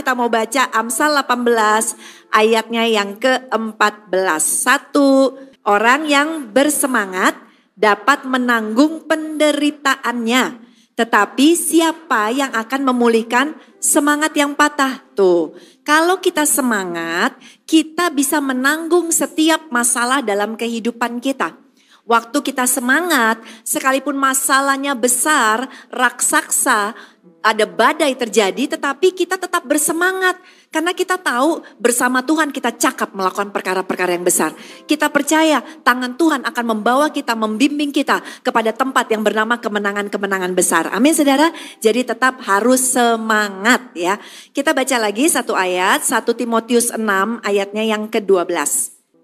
kita 0.00 0.16
mau 0.16 0.32
baca 0.32 0.72
Amsal 0.72 1.12
18 1.12 2.32
ayatnya 2.32 2.88
yang 2.88 3.20
ke-14. 3.20 4.40
Satu, 4.40 5.36
orang 5.68 6.08
yang 6.08 6.48
bersemangat 6.48 7.36
dapat 7.76 8.24
menanggung 8.24 9.04
penderitaannya. 9.04 10.72
Tetapi 10.96 11.52
siapa 11.52 12.32
yang 12.32 12.48
akan 12.48 12.80
memulihkan 12.88 13.52
semangat 13.76 14.32
yang 14.40 14.56
patah? 14.56 15.04
Tuh, 15.12 15.52
kalau 15.84 16.16
kita 16.16 16.48
semangat, 16.48 17.36
kita 17.68 18.08
bisa 18.08 18.40
menanggung 18.40 19.12
setiap 19.12 19.68
masalah 19.68 20.24
dalam 20.24 20.56
kehidupan 20.56 21.20
kita. 21.20 21.60
Waktu 22.08 22.40
kita 22.40 22.64
semangat, 22.64 23.38
sekalipun 23.62 24.16
masalahnya 24.16 24.96
besar, 24.96 25.68
raksasa, 25.92 26.96
ada 27.40 27.64
badai 27.64 28.12
terjadi, 28.16 28.76
tetapi 28.76 29.16
kita 29.16 29.40
tetap 29.40 29.64
bersemangat. 29.64 30.36
Karena 30.70 30.94
kita 30.94 31.18
tahu 31.18 31.66
bersama 31.82 32.22
Tuhan 32.22 32.54
kita 32.54 32.78
cakap 32.78 33.10
melakukan 33.10 33.50
perkara-perkara 33.50 34.14
yang 34.14 34.22
besar. 34.22 34.54
Kita 34.86 35.10
percaya 35.10 35.58
tangan 35.82 36.14
Tuhan 36.14 36.46
akan 36.46 36.64
membawa 36.64 37.10
kita, 37.10 37.34
membimbing 37.34 37.90
kita 37.90 38.22
kepada 38.46 38.70
tempat 38.70 39.10
yang 39.10 39.26
bernama 39.26 39.58
kemenangan-kemenangan 39.58 40.52
besar. 40.54 40.86
Amin 40.94 41.10
saudara. 41.10 41.50
Jadi 41.82 42.06
tetap 42.06 42.38
harus 42.46 42.94
semangat 42.94 43.90
ya. 43.98 44.14
Kita 44.54 44.70
baca 44.70 44.96
lagi 45.02 45.26
satu 45.26 45.58
ayat, 45.58 46.06
1 46.06 46.38
Timotius 46.38 46.94
6 46.94 47.02
ayatnya 47.42 47.82
yang 47.82 48.06
ke-12. 48.06 48.54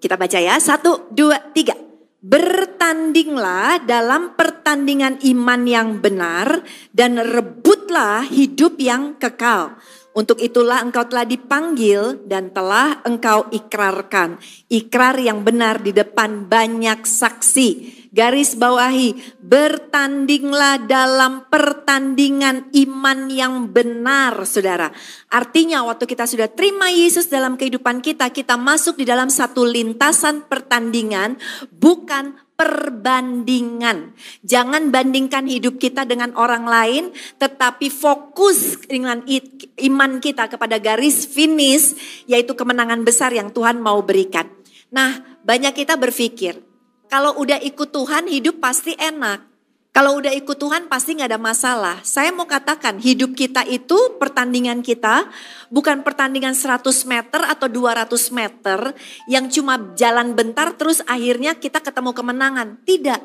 Kita 0.03 0.19
baca 0.19 0.39
ya, 0.43 0.59
satu, 0.59 1.07
dua, 1.15 1.39
tiga. 1.55 1.86
Bertandinglah 2.27 3.87
dalam 3.87 4.35
pertandingan 4.35 5.23
iman 5.31 5.63
yang 5.63 6.03
benar 6.03 6.59
dan 6.91 7.23
rebutlah 7.23 8.27
hidup 8.27 8.83
yang 8.83 9.15
kekal. 9.15 9.79
Untuk 10.11 10.43
itulah 10.43 10.83
engkau 10.83 11.07
telah 11.07 11.23
dipanggil 11.23 12.27
dan 12.27 12.51
telah 12.51 12.99
engkau 13.07 13.47
ikrarkan. 13.55 14.43
Ikrar 14.67 15.23
yang 15.23 15.47
benar 15.47 15.79
di 15.79 15.95
depan 15.95 16.51
banyak 16.51 17.07
saksi. 17.07 18.06
Garis 18.17 18.57
bawahi, 18.57 19.13
bertandinglah 19.45 20.89
dalam 20.89 21.45
pertandingan 21.53 22.73
iman 22.73 23.29
yang 23.29 23.69
benar 23.69 24.41
saudara. 24.49 24.89
Artinya 25.29 25.85
waktu 25.85 26.09
kita 26.09 26.25
sudah 26.25 26.49
terima 26.49 26.89
Yesus 26.89 27.29
dalam 27.29 27.61
kehidupan 27.61 28.01
kita, 28.01 28.33
kita 28.33 28.57
masuk 28.57 28.97
di 28.97 29.05
dalam 29.05 29.29
satu 29.29 29.69
lintasan 29.69 30.49
pertandingan 30.49 31.37
bukan 31.69 32.41
perbandingan. 32.57 34.17
Jangan 34.41 34.89
bandingkan 34.89 35.45
hidup 35.45 35.77
kita 35.77 36.09
dengan 36.09 36.33
orang 36.41 36.65
lain, 36.65 37.05
tetapi 37.37 37.93
fokus 37.93 38.81
dengan 38.89 39.21
iman 39.77 40.13
kita 40.25 40.49
kepada 40.49 40.81
garis 40.81 41.29
finish, 41.29 41.93
yaitu 42.25 42.57
kemenangan 42.57 43.05
besar 43.05 43.37
yang 43.37 43.53
Tuhan 43.53 43.77
mau 43.77 44.01
berikan. 44.01 44.49
Nah, 44.89 45.21
banyak 45.45 45.77
kita 45.77 46.01
berpikir, 46.01 46.57
kalau 47.07 47.39
udah 47.39 47.63
ikut 47.63 47.91
Tuhan 47.95 48.27
hidup 48.27 48.59
pasti 48.59 48.95
enak. 48.99 49.57
Kalau 49.97 50.21
udah 50.21 50.29
ikut 50.37 50.61
Tuhan 50.61 50.93
pasti 50.93 51.17
nggak 51.17 51.33
ada 51.33 51.41
masalah. 51.41 52.05
Saya 52.05 52.29
mau 52.29 52.45
katakan 52.45 53.01
hidup 53.01 53.33
kita 53.33 53.65
itu 53.65 53.97
pertandingan 54.21 54.85
kita 54.85 55.25
bukan 55.73 56.05
pertandingan 56.05 56.53
100 56.53 56.85
meter 57.09 57.41
atau 57.41 57.65
200 57.65 58.05
meter 58.29 58.93
yang 59.25 59.49
cuma 59.49 59.97
jalan 59.97 60.37
bentar 60.37 60.77
terus 60.77 61.01
akhirnya 61.09 61.57
kita 61.57 61.81
ketemu 61.81 62.13
kemenangan. 62.13 62.77
Tidak. 62.85 63.21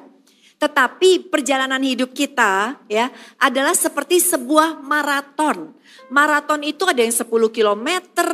Tetapi 0.62 1.34
perjalanan 1.34 1.82
hidup 1.82 2.14
kita 2.14 2.80
ya 2.86 3.12
adalah 3.42 3.74
seperti 3.76 4.24
sebuah 4.24 4.80
maraton. 4.80 5.74
Maraton 6.14 6.62
itu 6.62 6.86
ada 6.88 7.02
yang 7.02 7.12
10 7.12 7.28
km, 7.50 7.88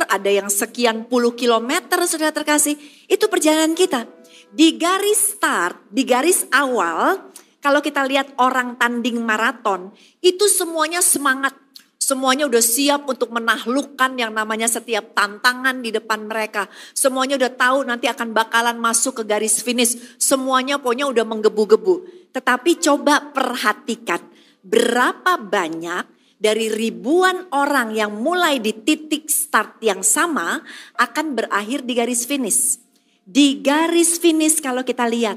ada 0.06 0.30
yang 0.30 0.46
sekian 0.52 1.08
puluh 1.08 1.32
kilometer 1.32 2.04
sudah 2.04 2.28
terkasih. 2.28 2.76
Itu 3.10 3.26
perjalanan 3.32 3.72
kita. 3.72 4.17
Di 4.48 4.80
garis 4.80 5.36
start, 5.36 5.92
di 5.92 6.08
garis 6.08 6.48
awal 6.48 7.28
kalau 7.58 7.84
kita 7.84 8.06
lihat 8.06 8.38
orang 8.40 8.80
tanding 8.80 9.20
maraton, 9.20 9.92
itu 10.24 10.48
semuanya 10.48 11.04
semangat. 11.04 11.52
Semuanya 11.98 12.48
udah 12.48 12.64
siap 12.64 13.04
untuk 13.04 13.28
menaklukkan 13.28 14.16
yang 14.16 14.32
namanya 14.32 14.64
setiap 14.64 15.12
tantangan 15.12 15.84
di 15.84 15.92
depan 15.92 16.24
mereka. 16.24 16.64
Semuanya 16.96 17.36
udah 17.36 17.52
tahu 17.52 17.78
nanti 17.84 18.08
akan 18.08 18.32
bakalan 18.32 18.80
masuk 18.80 19.20
ke 19.20 19.22
garis 19.28 19.60
finish. 19.60 20.16
Semuanya 20.16 20.80
pokoknya 20.80 21.04
udah 21.04 21.28
menggebu-gebu. 21.28 22.08
Tetapi 22.32 22.80
coba 22.80 23.28
perhatikan 23.28 24.24
berapa 24.64 25.36
banyak 25.36 26.08
dari 26.40 26.72
ribuan 26.72 27.50
orang 27.52 27.92
yang 27.92 28.16
mulai 28.16 28.62
di 28.62 28.72
titik 28.72 29.28
start 29.28 29.82
yang 29.84 30.00
sama 30.00 30.64
akan 30.96 31.36
berakhir 31.36 31.84
di 31.84 31.92
garis 31.92 32.24
finish. 32.24 32.87
Di 33.28 33.60
garis 33.60 34.16
finish 34.16 34.64
kalau 34.64 34.80
kita 34.80 35.04
lihat 35.04 35.36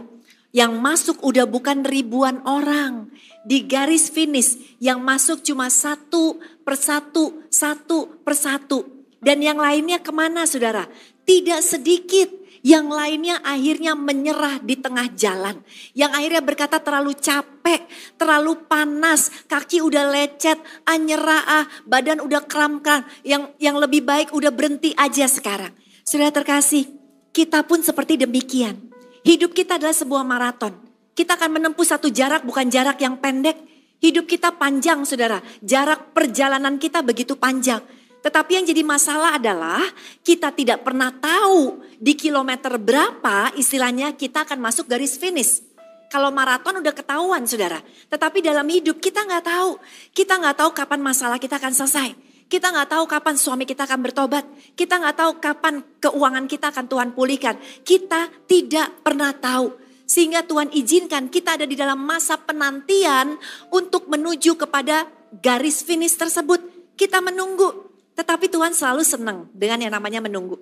yang 0.56 0.80
masuk 0.80 1.20
udah 1.28 1.44
bukan 1.44 1.84
ribuan 1.84 2.40
orang. 2.48 3.12
Di 3.44 3.68
garis 3.68 4.08
finish 4.08 4.80
yang 4.80 5.04
masuk 5.04 5.44
cuma 5.44 5.68
satu 5.68 6.40
persatu, 6.64 7.44
satu 7.52 8.24
persatu. 8.24 8.88
Dan 9.20 9.44
yang 9.44 9.60
lainnya 9.60 10.00
ke 10.00 10.16
mana 10.16 10.48
saudara? 10.48 10.88
Tidak 11.28 11.60
sedikit. 11.60 12.40
Yang 12.64 12.88
lainnya 12.94 13.36
akhirnya 13.44 13.98
menyerah 13.98 14.64
di 14.64 14.80
tengah 14.80 15.12
jalan. 15.12 15.60
Yang 15.92 16.12
akhirnya 16.16 16.42
berkata 16.46 16.78
terlalu 16.80 17.18
capek, 17.18 17.90
terlalu 18.16 18.54
panas, 18.70 19.34
kaki 19.52 19.82
udah 19.82 20.08
lecet, 20.14 20.62
ah 20.86 20.96
nyerah 20.96 21.44
ah, 21.44 21.66
badan 21.90 22.24
udah 22.24 22.46
kram-kram. 22.48 23.04
Yang, 23.26 23.52
yang 23.60 23.76
lebih 23.82 24.06
baik 24.06 24.32
udah 24.32 24.54
berhenti 24.54 24.94
aja 24.94 25.26
sekarang. 25.26 25.74
Sudah 26.06 26.30
terkasih, 26.30 27.01
kita 27.32 27.64
pun 27.66 27.80
seperti 27.82 28.20
demikian 28.20 28.92
Hidup 29.22 29.54
kita 29.54 29.78
adalah 29.78 29.94
sebuah 29.94 30.26
maraton. 30.26 30.74
Kita 31.14 31.38
akan 31.38 31.62
menempuh 31.62 31.86
satu 31.86 32.10
jarak 32.10 32.42
bukan 32.42 32.66
jarak 32.74 32.98
yang 32.98 33.22
pendek. 33.22 33.54
Hidup 34.02 34.26
kita 34.26 34.58
panjang 34.58 35.06
saudara. 35.06 35.38
Jarak 35.62 36.10
perjalanan 36.18 36.82
kita 36.82 37.06
begitu 37.06 37.38
panjang. 37.38 37.86
Tetapi 38.26 38.52
yang 38.58 38.66
jadi 38.66 38.82
masalah 38.82 39.38
adalah 39.38 39.82
kita 40.26 40.50
tidak 40.54 40.82
pernah 40.82 41.14
tahu 41.14 41.86
di 42.02 42.18
kilometer 42.18 42.82
berapa 42.82 43.54
istilahnya 43.58 44.18
kita 44.18 44.42
akan 44.46 44.58
masuk 44.58 44.90
garis 44.90 45.22
finish. 45.22 45.62
Kalau 46.10 46.34
maraton 46.34 46.82
udah 46.82 46.94
ketahuan 46.94 47.46
saudara. 47.46 47.78
Tetapi 48.10 48.42
dalam 48.42 48.66
hidup 48.66 48.98
kita 48.98 49.22
nggak 49.22 49.46
tahu. 49.46 49.78
Kita 50.18 50.42
nggak 50.42 50.66
tahu 50.66 50.70
kapan 50.74 51.02
masalah 51.02 51.38
kita 51.38 51.62
akan 51.62 51.74
selesai. 51.78 52.31
Kita 52.52 52.68
nggak 52.68 52.90
tahu 52.92 53.08
kapan 53.08 53.36
suami 53.40 53.64
kita 53.64 53.88
akan 53.88 54.04
bertobat. 54.04 54.44
Kita 54.76 55.00
nggak 55.00 55.16
tahu 55.16 55.32
kapan 55.40 55.80
keuangan 56.04 56.52
kita 56.52 56.76
akan 56.76 56.86
Tuhan 56.92 57.10
pulihkan. 57.16 57.56
Kita 57.88 58.28
tidak 58.44 58.92
pernah 59.08 59.32
tahu. 59.32 59.72
Sehingga 60.04 60.44
Tuhan 60.44 60.68
izinkan 60.76 61.32
kita 61.32 61.56
ada 61.56 61.64
di 61.64 61.80
dalam 61.80 62.04
masa 62.04 62.36
penantian 62.36 63.40
untuk 63.72 64.12
menuju 64.12 64.60
kepada 64.60 65.08
garis 65.40 65.80
finish 65.80 66.20
tersebut. 66.20 66.60
Kita 67.00 67.24
menunggu. 67.24 67.88
Tetapi 68.20 68.52
Tuhan 68.52 68.76
selalu 68.76 69.08
senang 69.08 69.48
dengan 69.56 69.88
yang 69.88 69.96
namanya 69.96 70.20
menunggu. 70.20 70.60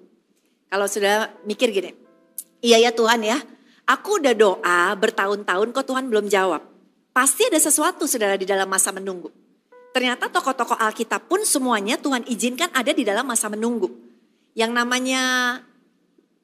Kalau 0.69 0.85
sudah 0.85 1.33
mikir 1.49 1.73
gini, 1.73 1.97
iya 2.61 2.77
ya 2.77 2.93
Tuhan 2.93 3.25
ya, 3.25 3.41
aku 3.89 4.21
udah 4.21 4.37
doa 4.37 4.93
bertahun-tahun 4.93 5.73
kok 5.73 5.89
Tuhan 5.89 6.05
belum 6.05 6.29
jawab. 6.29 6.61
Pasti 7.09 7.49
ada 7.49 7.57
sesuatu 7.57 8.05
saudara 8.05 8.37
di 8.37 8.45
dalam 8.45 8.69
masa 8.69 8.93
menunggu. 8.93 9.33
Ternyata 9.89 10.29
tokoh-tokoh 10.29 10.77
Alkitab 10.77 11.25
pun 11.25 11.41
semuanya 11.41 11.97
Tuhan 11.97 12.21
izinkan 12.29 12.69
ada 12.77 12.93
di 12.93 13.01
dalam 13.01 13.25
masa 13.25 13.49
menunggu. 13.49 13.89
Yang 14.53 14.71
namanya 14.73 15.21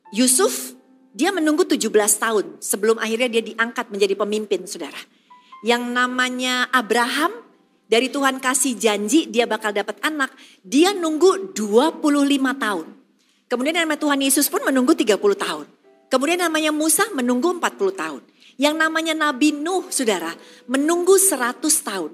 Yusuf, 0.09 0.73
dia 1.13 1.29
menunggu 1.29 1.63
17 1.63 1.87
tahun 1.93 2.45
sebelum 2.59 2.97
akhirnya 2.97 3.29
dia 3.29 3.43
diangkat 3.45 3.93
menjadi 3.93 4.13
pemimpin, 4.17 4.65
saudara. 4.65 4.97
Yang 5.61 5.83
namanya 5.93 6.67
Abraham, 6.73 7.45
dari 7.85 8.09
Tuhan 8.09 8.41
kasih 8.41 8.75
janji 8.81 9.29
dia 9.29 9.45
bakal 9.45 9.69
dapat 9.69 10.01
anak, 10.01 10.33
dia 10.65 10.91
nunggu 10.91 11.53
25 11.53 12.01
tahun. 12.57 12.87
Kemudian 13.45 13.77
namanya 13.77 14.01
Tuhan 14.01 14.19
Yesus 14.25 14.49
pun 14.49 14.65
menunggu 14.65 14.97
30 14.97 15.21
tahun. 15.37 15.65
Kemudian 16.09 16.41
namanya 16.41 16.73
Musa 16.73 17.05
menunggu 17.13 17.53
40 17.53 17.93
tahun. 17.93 18.21
Yang 18.57 18.75
namanya 18.75 19.13
Nabi 19.13 19.53
Nuh, 19.53 19.85
saudara, 19.93 20.33
menunggu 20.65 21.19
100 21.19 21.61
tahun. 21.61 22.11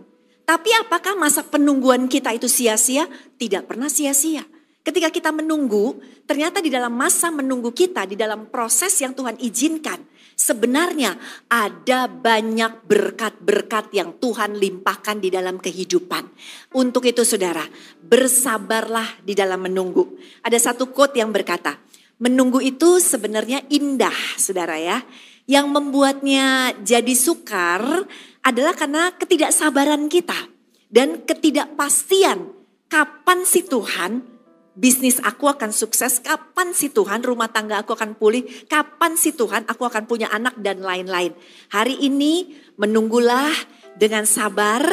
Tapi 0.52 0.68
apakah 0.84 1.16
masa 1.16 1.48
penungguan 1.48 2.12
kita 2.12 2.36
itu 2.36 2.52
sia-sia? 2.52 3.08
Tidak 3.40 3.72
pernah 3.72 3.88
sia-sia. 3.88 4.44
Ketika 4.84 5.08
kita 5.08 5.32
menunggu, 5.32 6.04
ternyata 6.28 6.60
di 6.60 6.68
dalam 6.68 6.92
masa 6.92 7.32
menunggu 7.32 7.72
kita, 7.72 8.04
di 8.04 8.20
dalam 8.20 8.52
proses 8.52 8.92
yang 9.00 9.16
Tuhan 9.16 9.40
izinkan, 9.40 10.04
sebenarnya 10.36 11.16
ada 11.48 12.12
banyak 12.12 12.84
berkat-berkat 12.84 13.96
yang 13.96 14.20
Tuhan 14.20 14.60
limpahkan 14.60 15.24
di 15.24 15.32
dalam 15.32 15.56
kehidupan. 15.56 16.28
Untuk 16.76 17.08
itu 17.08 17.24
saudara, 17.24 17.64
bersabarlah 18.04 19.24
di 19.24 19.32
dalam 19.32 19.64
menunggu. 19.64 20.20
Ada 20.44 20.76
satu 20.76 20.92
quote 20.92 21.16
yang 21.16 21.32
berkata, 21.32 21.80
menunggu 22.20 22.60
itu 22.60 23.00
sebenarnya 23.00 23.64
indah 23.72 24.36
saudara 24.36 24.76
ya. 24.76 25.00
Yang 25.48 25.68
membuatnya 25.72 26.76
jadi 26.84 27.16
sukar 27.16 28.04
adalah 28.42 28.74
karena 28.74 29.14
ketidaksabaran 29.18 30.10
kita 30.10 30.50
dan 30.90 31.24
ketidakpastian 31.24 32.52
kapan 32.92 33.46
si 33.48 33.64
Tuhan 33.66 34.32
bisnis 34.72 35.20
aku 35.20 35.52
akan 35.52 35.76
sukses, 35.76 36.24
kapan 36.24 36.72
sih 36.72 36.92
Tuhan 36.92 37.22
rumah 37.22 37.52
tangga 37.52 37.84
aku 37.84 37.92
akan 37.92 38.16
pulih, 38.16 38.48
kapan 38.72 39.20
sih 39.20 39.36
Tuhan 39.36 39.68
aku 39.68 39.84
akan 39.84 40.08
punya 40.08 40.32
anak 40.32 40.56
dan 40.64 40.80
lain-lain. 40.80 41.36
Hari 41.70 42.00
ini 42.00 42.56
menunggulah 42.80 43.52
dengan 44.00 44.24
sabar 44.24 44.88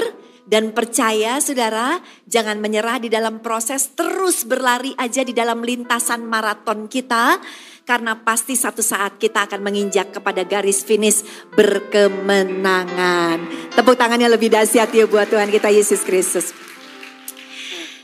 dan 0.48 0.72
percaya 0.72 1.38
saudara, 1.44 2.00
jangan 2.24 2.58
menyerah 2.58 2.98
di 2.98 3.12
dalam 3.12 3.44
proses, 3.44 3.92
terus 3.92 4.48
berlari 4.48 4.96
aja 4.96 5.22
di 5.22 5.36
dalam 5.36 5.60
lintasan 5.60 6.24
maraton 6.24 6.88
kita. 6.88 7.38
Karena 7.88 8.12
pasti 8.20 8.52
satu 8.52 8.84
saat 8.84 9.16
kita 9.16 9.48
akan 9.48 9.64
menginjak 9.64 10.12
kepada 10.12 10.44
garis 10.44 10.84
finish 10.84 11.24
berkemenangan. 11.56 13.40
Tepuk 13.72 13.96
tangannya 13.96 14.28
lebih 14.28 14.52
dahsyat 14.52 14.92
ya 14.92 15.08
buat 15.08 15.32
Tuhan 15.32 15.48
kita 15.48 15.72
Yesus 15.72 16.04
Kristus. 16.04 16.52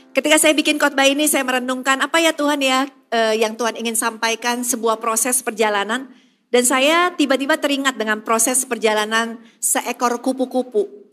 Ketika 0.09 0.41
saya 0.41 0.57
bikin 0.57 0.81
khotbah 0.81 1.05
ini 1.05 1.29
saya 1.29 1.45
merenungkan 1.45 2.01
apa 2.01 2.17
ya 2.17 2.33
Tuhan 2.33 2.65
ya 2.65 2.89
eh, 3.13 3.37
yang 3.37 3.53
Tuhan 3.53 3.77
ingin 3.77 3.93
sampaikan 3.93 4.65
sebuah 4.65 4.97
proses 4.97 5.45
perjalanan. 5.45 6.09
Dan 6.49 6.65
saya 6.65 7.13
tiba-tiba 7.13 7.61
teringat 7.61 7.99
dengan 7.99 8.25
proses 8.25 8.65
perjalanan 8.65 9.37
seekor 9.61 10.17
kupu-kupu 10.23 11.05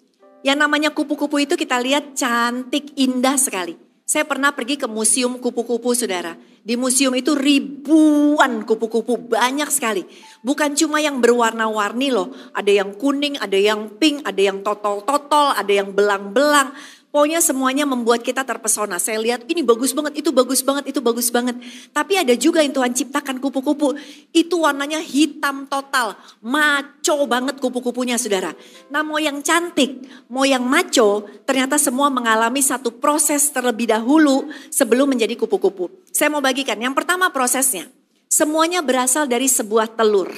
yang 0.42 0.58
namanya 0.58 0.90
kupu-kupu 0.90 1.38
itu 1.38 1.54
kita 1.54 1.78
lihat 1.78 2.18
cantik, 2.18 2.98
indah 2.98 3.38
sekali. 3.38 3.78
Saya 4.02 4.26
pernah 4.26 4.50
pergi 4.50 4.76
ke 4.76 4.90
museum 4.90 5.38
kupu-kupu 5.38 5.94
saudara. 5.94 6.34
Di 6.62 6.78
museum 6.78 7.14
itu 7.18 7.34
ribuan 7.34 8.62
kupu-kupu, 8.62 9.18
banyak 9.18 9.66
sekali. 9.66 10.06
Bukan 10.46 10.78
cuma 10.78 11.02
yang 11.02 11.18
berwarna-warni 11.18 12.14
loh. 12.14 12.30
Ada 12.54 12.82
yang 12.82 12.94
kuning, 12.98 13.38
ada 13.38 13.58
yang 13.58 13.98
pink, 13.98 14.22
ada 14.22 14.38
yang 14.38 14.62
totol-totol, 14.62 15.58
ada 15.58 15.72
yang 15.72 15.90
belang-belang. 15.90 16.70
Pokoknya 17.12 17.44
semuanya 17.44 17.84
membuat 17.84 18.24
kita 18.24 18.40
terpesona. 18.40 18.96
Saya 18.96 19.20
lihat 19.20 19.44
ini 19.44 19.60
bagus 19.60 19.92
banget, 19.92 20.24
itu 20.24 20.32
bagus 20.32 20.64
banget, 20.64 20.96
itu 20.96 21.00
bagus 21.04 21.28
banget. 21.28 21.60
Tapi 21.92 22.16
ada 22.16 22.32
juga 22.32 22.64
yang 22.64 22.72
Tuhan 22.72 22.96
ciptakan 22.96 23.36
kupu-kupu. 23.36 23.92
Itu 24.32 24.64
warnanya 24.64 24.96
hitam 24.96 25.68
total. 25.68 26.16
Maco 26.40 27.28
banget 27.28 27.60
kupu-kupunya 27.60 28.16
saudara. 28.16 28.56
Nah 28.88 29.04
mau 29.04 29.20
yang 29.20 29.44
cantik, 29.44 30.08
mau 30.32 30.48
yang 30.48 30.64
maco, 30.64 31.28
ternyata 31.44 31.76
semua 31.76 32.08
mengalami 32.08 32.64
satu 32.64 32.96
proses 32.96 33.44
terlebih 33.52 33.92
dahulu 33.92 34.48
sebelum 34.72 35.12
menjadi 35.12 35.36
kupu-kupu. 35.36 35.92
Saya 36.16 36.32
mau 36.32 36.40
bagikan, 36.40 36.80
yang 36.80 36.96
pertama 36.96 37.28
prosesnya. 37.28 37.92
Semuanya 38.32 38.80
berasal 38.80 39.28
dari 39.28 39.52
sebuah 39.52 40.00
telur. 40.00 40.32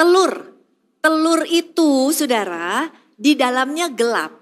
Telur. 0.00 0.56
Telur 1.04 1.44
itu 1.44 2.08
saudara, 2.16 2.88
di 3.12 3.36
dalamnya 3.36 3.92
gelap 3.92 4.41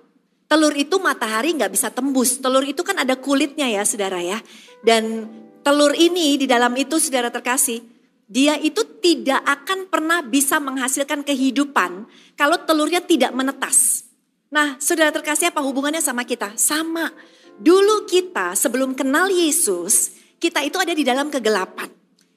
Telur 0.51 0.75
itu 0.75 0.99
matahari 0.99 1.55
nggak 1.55 1.71
bisa 1.71 1.95
tembus. 1.95 2.43
Telur 2.43 2.67
itu 2.67 2.83
kan 2.83 2.99
ada 2.99 3.15
kulitnya 3.15 3.71
ya 3.71 3.87
saudara 3.87 4.19
ya. 4.19 4.43
Dan 4.83 5.31
telur 5.63 5.95
ini 5.95 6.35
di 6.35 6.51
dalam 6.51 6.75
itu 6.75 6.99
saudara 6.99 7.31
terkasih, 7.31 7.79
dia 8.27 8.59
itu 8.59 8.83
tidak 8.99 9.47
akan 9.47 9.87
pernah 9.87 10.27
bisa 10.27 10.59
menghasilkan 10.59 11.23
kehidupan 11.23 12.11
kalau 12.35 12.59
telurnya 12.67 12.99
tidak 12.99 13.31
menetas. 13.31 14.11
Nah 14.51 14.75
saudara 14.83 15.15
terkasih 15.15 15.55
apa 15.55 15.63
hubungannya 15.63 16.03
sama 16.03 16.27
kita? 16.27 16.59
Sama. 16.59 17.15
Dulu 17.55 18.11
kita 18.11 18.59
sebelum 18.59 18.99
kenal 18.99 19.31
Yesus, 19.31 20.19
kita 20.43 20.67
itu 20.67 20.83
ada 20.83 20.91
di 20.91 21.07
dalam 21.07 21.31
kegelapan. 21.31 21.87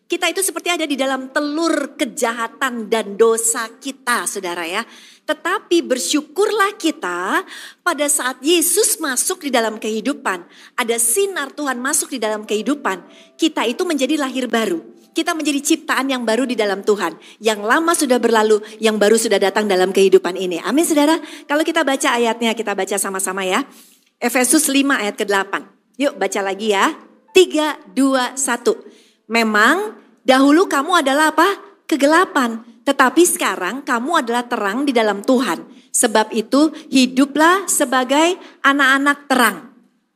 Kita 0.06 0.30
itu 0.30 0.45
seperti 0.45 0.69
ada 0.69 0.86
di 0.86 0.94
dalam 0.94 1.33
telur 1.33 1.98
kejahatan 1.98 2.86
dan 2.86 3.18
dosa 3.18 3.74
kita 3.81 4.30
saudara 4.30 4.62
ya. 4.69 4.86
Tetapi 5.24 5.80
bersyukurlah 5.88 6.75
kita 6.75 7.48
pada 7.80 8.06
saat 8.12 8.44
Yesus 8.44 9.00
masuk 9.00 9.48
di 9.48 9.56
dalam 9.56 9.80
kehidupan. 9.80 10.44
Ada 10.75 11.00
sinar 11.00 11.56
Tuhan 11.56 11.80
masuk 11.80 12.12
di 12.12 12.20
dalam 12.20 12.44
kehidupan. 12.44 13.00
Kita 13.40 13.64
itu 13.64 13.88
menjadi 13.88 14.20
lahir 14.20 14.52
baru. 14.52 14.84
Kita 15.14 15.31
menjadi 15.31 15.62
ciptaan 15.62 16.12
yang 16.12 16.28
baru 16.28 16.44
di 16.44 16.60
dalam 16.60 16.84
Tuhan. 16.84 17.16
Yang 17.40 17.60
lama 17.64 17.94
sudah 17.96 18.20
berlalu, 18.20 18.60
yang 18.84 19.00
baru 19.00 19.16
sudah 19.16 19.40
datang 19.40 19.70
dalam 19.70 19.96
kehidupan 19.96 20.36
ini. 20.36 20.60
Amin 20.60 20.84
saudara. 20.84 21.16
Kalau 21.48 21.64
kita 21.64 21.86
baca 21.86 22.18
ayatnya, 22.18 22.52
kita 22.58 22.76
baca 22.76 22.98
sama-sama 23.00 23.46
ya. 23.48 23.64
Efesus 24.19 24.68
5 24.68 24.90
ayat 24.92 25.16
ke-8. 25.16 25.54
Yuk 26.02 26.18
baca 26.18 26.40
lagi 26.42 26.74
ya. 26.74 26.98
3, 27.31 27.94
2, 27.96 28.36
1. 28.36 29.30
Memang 29.30 29.96
dahulu 30.26 30.66
kamu 30.68 31.06
adalah 31.06 31.31
apa? 31.31 31.48
Kegelapan 31.86 32.73
tetapi 32.83 33.24
sekarang 33.24 33.88
kamu 33.88 34.27
adalah 34.27 34.44
terang 34.44 34.83
di 34.83 34.91
dalam 34.91 35.24
Tuhan. 35.24 35.63
Sebab 35.94 36.35
itu 36.35 36.74
hiduplah 36.91 37.69
sebagai 37.71 38.35
anak-anak 38.59 39.18
terang. 39.31 39.57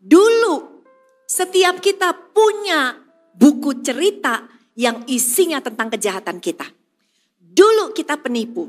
Dulu 0.03 0.83
setiap 1.23 1.79
kita 1.79 2.11
punya 2.35 2.95
buku 3.35 3.79
cerita 3.79 4.51
yang 4.75 5.07
isinya 5.07 5.63
tentang 5.63 5.87
kejahatan 5.95 6.43
kita. 6.43 6.67
Dulu 7.39 7.95
kita 7.95 8.19
penipu. 8.19 8.67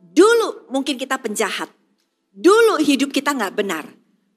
Dulu 0.00 0.72
mungkin 0.72 0.96
kita 0.96 1.20
penjahat. 1.20 1.68
Dulu 2.30 2.80
hidup 2.80 3.12
kita 3.12 3.36
nggak 3.36 3.54
benar. 3.54 3.84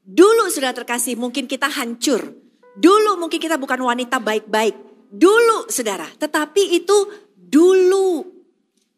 Dulu 0.03 0.51
sudah 0.51 0.75
terkasih 0.75 1.15
mungkin 1.15 1.47
kita 1.47 1.71
hancur. 1.71 2.35
Dulu 2.75 3.15
mungkin 3.15 3.39
kita 3.39 3.55
bukan 3.55 3.79
wanita 3.79 4.19
baik-baik. 4.19 4.75
Dulu 5.13 5.69
saudara, 5.69 6.09
tetapi 6.17 6.73
itu 6.73 6.97
dulu 7.37 8.32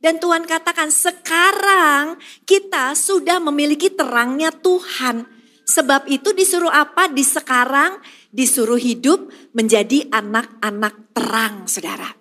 dan 0.05 0.21
Tuhan 0.21 0.45
katakan 0.45 0.93
sekarang 0.93 2.21
kita 2.45 2.93
sudah 2.93 3.41
memiliki 3.41 3.89
terangnya 3.89 4.53
Tuhan. 4.53 5.25
Sebab 5.65 6.05
itu 6.13 6.29
disuruh 6.29 6.69
apa? 6.69 7.09
Di 7.09 7.25
sekarang 7.25 7.97
disuruh 8.29 8.77
hidup 8.77 9.33
menjadi 9.57 10.05
anak-anak 10.13 11.09
terang 11.09 11.65
saudara. 11.65 12.13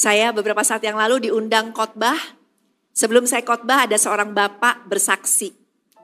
Saya 0.00 0.32
beberapa 0.32 0.64
saat 0.64 0.80
yang 0.88 0.96
lalu 0.96 1.28
diundang 1.28 1.76
khotbah. 1.76 2.16
Sebelum 2.96 3.28
saya 3.28 3.44
khotbah 3.44 3.84
ada 3.84 4.00
seorang 4.00 4.32
bapak 4.32 4.88
bersaksi. 4.88 5.52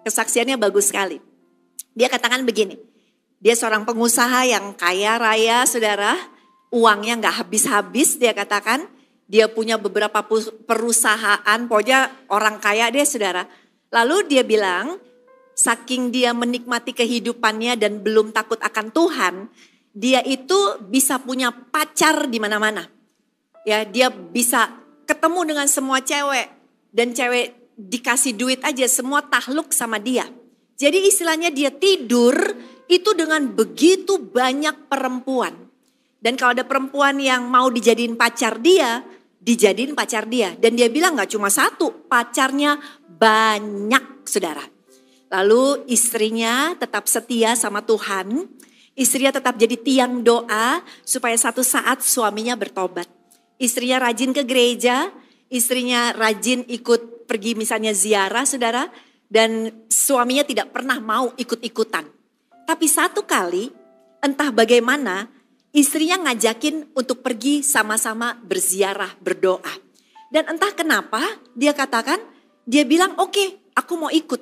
Kesaksiannya 0.05 0.61
bagus 0.61 0.93
sekali. 0.93 1.17
Dia 1.97 2.13
katakan 2.13 2.45
begini. 2.45 2.77
Dia 3.41 3.57
seorang 3.57 3.89
pengusaha 3.89 4.45
yang 4.45 4.77
kaya 4.77 5.17
raya 5.17 5.65
saudara. 5.65 6.21
Uangnya 6.69 7.17
nggak 7.17 7.49
habis-habis 7.49 8.21
dia 8.21 8.37
katakan 8.37 8.98
dia 9.29 9.45
punya 9.53 9.77
beberapa 9.77 10.25
perusahaan, 10.65 11.61
pokoknya 11.69 12.33
orang 12.33 12.57
kaya 12.57 12.89
deh 12.89 13.05
saudara. 13.05 13.45
Lalu 13.93 14.25
dia 14.25 14.43
bilang, 14.43 14.97
saking 15.53 16.09
dia 16.09 16.33
menikmati 16.33 16.97
kehidupannya 16.97 17.77
dan 17.77 18.01
belum 18.01 18.33
takut 18.33 18.57
akan 18.65 18.89
Tuhan, 18.89 19.35
dia 19.93 20.25
itu 20.25 20.81
bisa 20.89 21.21
punya 21.21 21.53
pacar 21.53 22.25
di 22.25 22.41
mana-mana. 22.41 22.89
Ya, 23.69 23.85
dia 23.85 24.09
bisa 24.09 24.73
ketemu 25.05 25.53
dengan 25.53 25.69
semua 25.69 26.01
cewek 26.01 26.49
dan 26.97 27.13
cewek 27.13 27.77
dikasih 27.77 28.33
duit 28.33 28.65
aja 28.65 28.89
semua 28.89 29.21
tahluk 29.29 29.77
sama 29.77 30.01
dia. 30.01 30.25
Jadi 30.81 31.05
istilahnya 31.11 31.53
dia 31.53 31.69
tidur 31.69 32.35
itu 32.89 33.11
dengan 33.13 33.45
begitu 33.53 34.17
banyak 34.17 34.89
perempuan. 34.89 35.69
Dan 36.19 36.35
kalau 36.35 36.55
ada 36.55 36.67
perempuan 36.67 37.19
yang 37.23 37.47
mau 37.47 37.71
dijadiin 37.71 38.19
pacar 38.19 38.59
dia, 38.59 39.07
dijadiin 39.49 39.97
pacar 39.97 40.29
dia. 40.29 40.53
Dan 40.53 40.77
dia 40.77 40.93
bilang 40.93 41.17
gak 41.17 41.33
cuma 41.33 41.49
satu, 41.49 42.05
pacarnya 42.05 42.77
banyak 43.09 44.29
saudara. 44.29 44.61
Lalu 45.33 45.89
istrinya 45.89 46.77
tetap 46.77 47.09
setia 47.09 47.57
sama 47.57 47.81
Tuhan. 47.81 48.45
Istrinya 48.93 49.33
tetap 49.33 49.57
jadi 49.57 49.81
tiang 49.81 50.21
doa 50.21 50.85
supaya 51.01 51.33
satu 51.41 51.65
saat 51.65 52.05
suaminya 52.05 52.61
bertobat. 52.61 53.09
Istrinya 53.57 54.05
rajin 54.05 54.37
ke 54.37 54.45
gereja, 54.45 55.09
istrinya 55.49 56.13
rajin 56.13 56.69
ikut 56.69 57.25
pergi 57.25 57.57
misalnya 57.57 57.97
ziarah 57.97 58.45
saudara. 58.45 58.85
Dan 59.29 59.85
suaminya 59.93 60.45
tidak 60.45 60.73
pernah 60.73 61.01
mau 61.01 61.33
ikut-ikutan. 61.37 62.05
Tapi 62.65 62.87
satu 62.89 63.29
kali 63.29 63.69
entah 64.25 64.49
bagaimana 64.49 65.29
istrinya 65.73 66.17
ngajakin 66.29 66.97
untuk 66.97 67.21
pergi 67.21 67.61
sama-sama 67.61 68.37
berziarah, 68.41 69.15
berdoa. 69.21 69.73
Dan 70.29 70.45
entah 70.57 70.73
kenapa 70.77 71.25
dia 71.57 71.73
katakan, 71.73 72.21
dia 72.69 72.85
bilang 72.85 73.17
oke 73.17 73.33
okay, 73.33 73.49
aku 73.73 73.93
mau 73.97 74.13
ikut. 74.13 74.41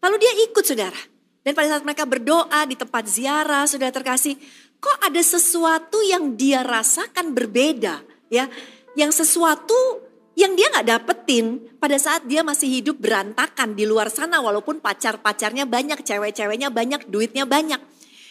Lalu 0.00 0.16
dia 0.20 0.32
ikut 0.48 0.64
saudara. 0.64 1.00
Dan 1.44 1.52
pada 1.56 1.76
saat 1.76 1.84
mereka 1.84 2.04
berdoa 2.04 2.60
di 2.68 2.76
tempat 2.76 3.04
ziarah, 3.08 3.64
saudara 3.64 3.92
terkasih, 3.92 4.36
kok 4.80 4.98
ada 5.00 5.20
sesuatu 5.20 6.00
yang 6.04 6.36
dia 6.36 6.64
rasakan 6.64 7.32
berbeda 7.32 8.04
ya. 8.28 8.48
Yang 8.96 9.24
sesuatu 9.24 10.08
yang 10.38 10.54
dia 10.54 10.70
nggak 10.70 10.86
dapetin 10.86 11.58
pada 11.82 11.98
saat 11.98 12.22
dia 12.30 12.46
masih 12.46 12.70
hidup 12.70 13.02
berantakan 13.02 13.74
di 13.74 13.82
luar 13.84 14.06
sana 14.06 14.38
walaupun 14.38 14.78
pacar-pacarnya 14.78 15.66
banyak, 15.66 15.98
cewek-ceweknya 16.06 16.70
banyak, 16.70 17.10
duitnya 17.10 17.42
banyak. 17.42 17.82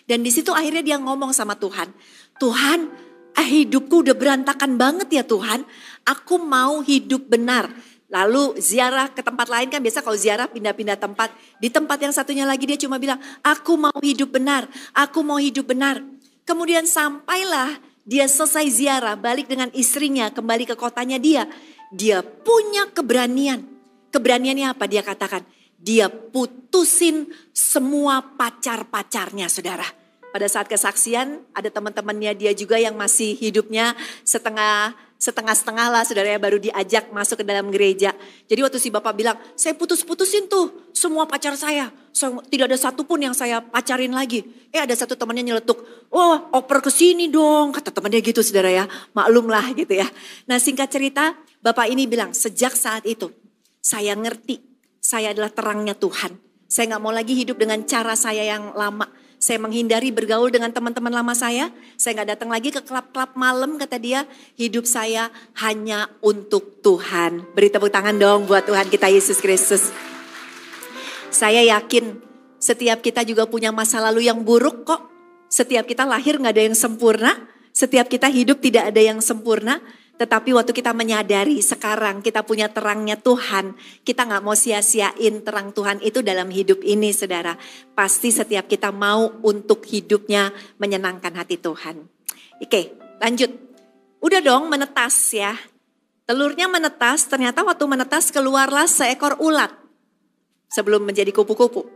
Dan 0.08 0.24
di 0.24 0.32
situ 0.32 0.56
akhirnya 0.56 0.80
dia 0.80 0.98
ngomong 1.04 1.36
sama 1.36 1.60
Tuhan, 1.60 1.92
Tuhan 2.40 2.90
eh, 3.38 3.48
hidupku 3.62 4.02
udah 4.02 4.16
berantakan 4.18 4.82
banget 4.82 5.22
ya 5.22 5.24
Tuhan, 5.26 5.62
aku 6.06 6.42
mau 6.42 6.82
hidup 6.82 7.30
benar. 7.30 7.70
Lalu 8.08 8.56
ziarah 8.64 9.12
ke 9.12 9.20
tempat 9.20 9.52
lain 9.52 9.68
kan 9.68 9.84
biasa 9.84 10.00
kalau 10.00 10.16
ziarah 10.16 10.48
pindah-pindah 10.48 10.96
tempat. 10.96 11.28
Di 11.60 11.68
tempat 11.68 12.00
yang 12.00 12.16
satunya 12.16 12.48
lagi 12.48 12.64
dia 12.64 12.80
cuma 12.80 12.96
bilang, 12.96 13.20
aku 13.44 13.76
mau 13.76 14.00
hidup 14.00 14.32
benar, 14.32 14.64
aku 14.96 15.20
mau 15.28 15.36
hidup 15.36 15.68
benar. 15.68 16.00
Kemudian 16.48 16.88
sampailah 16.88 17.76
dia 18.08 18.24
selesai 18.24 18.72
ziarah, 18.72 19.20
balik 19.20 19.52
dengan 19.52 19.68
istrinya, 19.76 20.32
kembali 20.32 20.64
ke 20.72 20.76
kotanya 20.80 21.20
dia. 21.20 21.44
Dia 21.92 22.24
punya 22.24 22.88
keberanian. 22.88 23.68
Keberaniannya 24.08 24.72
apa? 24.72 24.88
Dia 24.88 25.04
katakan, 25.04 25.44
dia 25.76 26.08
putusin 26.08 27.28
semua 27.52 28.24
pacar-pacarnya 28.24 29.52
saudara. 29.52 30.07
Pada 30.38 30.54
saat 30.54 30.70
kesaksian 30.70 31.42
ada 31.50 31.74
teman-temannya 31.74 32.38
dia 32.38 32.54
juga 32.54 32.78
yang 32.78 32.94
masih 32.94 33.34
hidupnya 33.42 33.98
setengah 34.22 34.94
setengah-setengah 35.18 35.90
lah 35.90 36.06
saudara 36.06 36.30
ya 36.30 36.38
baru 36.38 36.62
diajak 36.62 37.10
masuk 37.10 37.42
ke 37.42 37.46
dalam 37.50 37.74
gereja. 37.74 38.14
Jadi 38.46 38.62
waktu 38.62 38.78
si 38.78 38.94
bapak 38.94 39.18
bilang, 39.18 39.34
saya 39.58 39.74
putus-putusin 39.74 40.46
tuh 40.46 40.94
semua 40.94 41.26
pacar 41.26 41.58
saya. 41.58 41.90
So, 42.14 42.38
tidak 42.54 42.70
ada 42.70 42.78
satupun 42.78 43.26
yang 43.26 43.34
saya 43.34 43.66
pacarin 43.66 44.14
lagi. 44.14 44.46
Eh 44.70 44.78
ada 44.78 44.94
satu 44.94 45.18
temannya 45.18 45.42
nyeletuk, 45.42 45.82
oh 46.14 46.54
oper 46.54 46.86
ke 46.86 46.94
sini 46.94 47.34
dong. 47.34 47.74
Kata 47.74 47.90
temannya 47.90 48.22
gitu 48.22 48.46
saudara 48.46 48.70
ya, 48.70 48.86
maklum 49.18 49.50
lah 49.50 49.74
gitu 49.74 49.98
ya. 49.98 50.06
Nah 50.46 50.62
singkat 50.62 50.94
cerita, 50.94 51.34
bapak 51.66 51.90
ini 51.90 52.06
bilang 52.06 52.30
sejak 52.38 52.78
saat 52.78 53.10
itu 53.10 53.34
saya 53.82 54.14
ngerti 54.14 54.62
saya 55.02 55.34
adalah 55.34 55.50
terangnya 55.50 55.98
Tuhan. 55.98 56.38
Saya 56.70 56.94
nggak 56.94 57.02
mau 57.02 57.10
lagi 57.10 57.34
hidup 57.34 57.58
dengan 57.58 57.82
cara 57.90 58.14
saya 58.14 58.46
yang 58.46 58.78
lama 58.78 59.10
saya 59.38 59.62
menghindari 59.62 60.10
bergaul 60.10 60.50
dengan 60.50 60.74
teman-teman 60.74 61.14
lama 61.14 61.38
saya. 61.38 61.70
Saya 61.94 62.18
nggak 62.18 62.30
datang 62.38 62.50
lagi 62.50 62.74
ke 62.74 62.82
klub-klub 62.82 63.38
malam 63.38 63.78
kata 63.78 64.02
dia. 64.02 64.26
Hidup 64.58 64.90
saya 64.90 65.30
hanya 65.62 66.10
untuk 66.26 66.82
Tuhan. 66.82 67.46
Beri 67.54 67.70
tepuk 67.70 67.94
tangan 67.94 68.18
dong 68.18 68.50
buat 68.50 68.66
Tuhan 68.66 68.90
kita 68.90 69.14
Yesus 69.14 69.38
Kristus. 69.38 69.94
Saya 71.30 71.62
yakin 71.62 72.18
setiap 72.58 73.06
kita 73.06 73.22
juga 73.22 73.46
punya 73.46 73.70
masa 73.70 74.02
lalu 74.02 74.26
yang 74.26 74.42
buruk 74.42 74.90
kok. 74.90 75.06
Setiap 75.54 75.86
kita 75.86 76.02
lahir 76.02 76.42
nggak 76.42 76.58
ada 76.58 76.64
yang 76.66 76.78
sempurna. 76.78 77.38
Setiap 77.70 78.10
kita 78.10 78.26
hidup 78.34 78.58
tidak 78.58 78.90
ada 78.90 79.02
yang 79.06 79.22
sempurna. 79.22 79.78
Tetapi 80.18 80.50
waktu 80.58 80.74
kita 80.74 80.98
menyadari 80.98 81.62
sekarang 81.62 82.26
kita 82.26 82.42
punya 82.42 82.66
terangnya 82.74 83.22
Tuhan, 83.22 83.78
kita 84.02 84.26
nggak 84.26 84.42
mau 84.42 84.58
sia-siain 84.58 85.46
terang 85.46 85.70
Tuhan 85.78 86.02
itu 86.02 86.26
dalam 86.26 86.50
hidup 86.50 86.82
ini 86.82 87.14
saudara. 87.14 87.54
Pasti 87.94 88.34
setiap 88.34 88.66
kita 88.66 88.90
mau 88.90 89.30
untuk 89.46 89.86
hidupnya 89.86 90.50
menyenangkan 90.82 91.38
hati 91.38 91.62
Tuhan. 91.62 92.02
Oke 92.58 92.98
lanjut. 93.22 93.54
Udah 94.18 94.42
dong 94.42 94.74
menetas 94.74 95.14
ya. 95.38 95.54
Telurnya 96.28 96.68
menetas, 96.68 97.24
ternyata 97.32 97.64
waktu 97.64 97.88
menetas 97.88 98.36
keluarlah 98.36 98.84
seekor 98.84 99.40
ulat. 99.40 99.72
Sebelum 100.68 101.08
menjadi 101.08 101.32
kupu-kupu. 101.32 101.88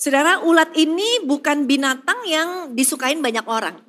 Saudara 0.00 0.40
ulat 0.40 0.72
ini 0.72 1.20
bukan 1.26 1.68
binatang 1.68 2.24
yang 2.24 2.72
disukain 2.72 3.20
banyak 3.20 3.44
orang. 3.44 3.85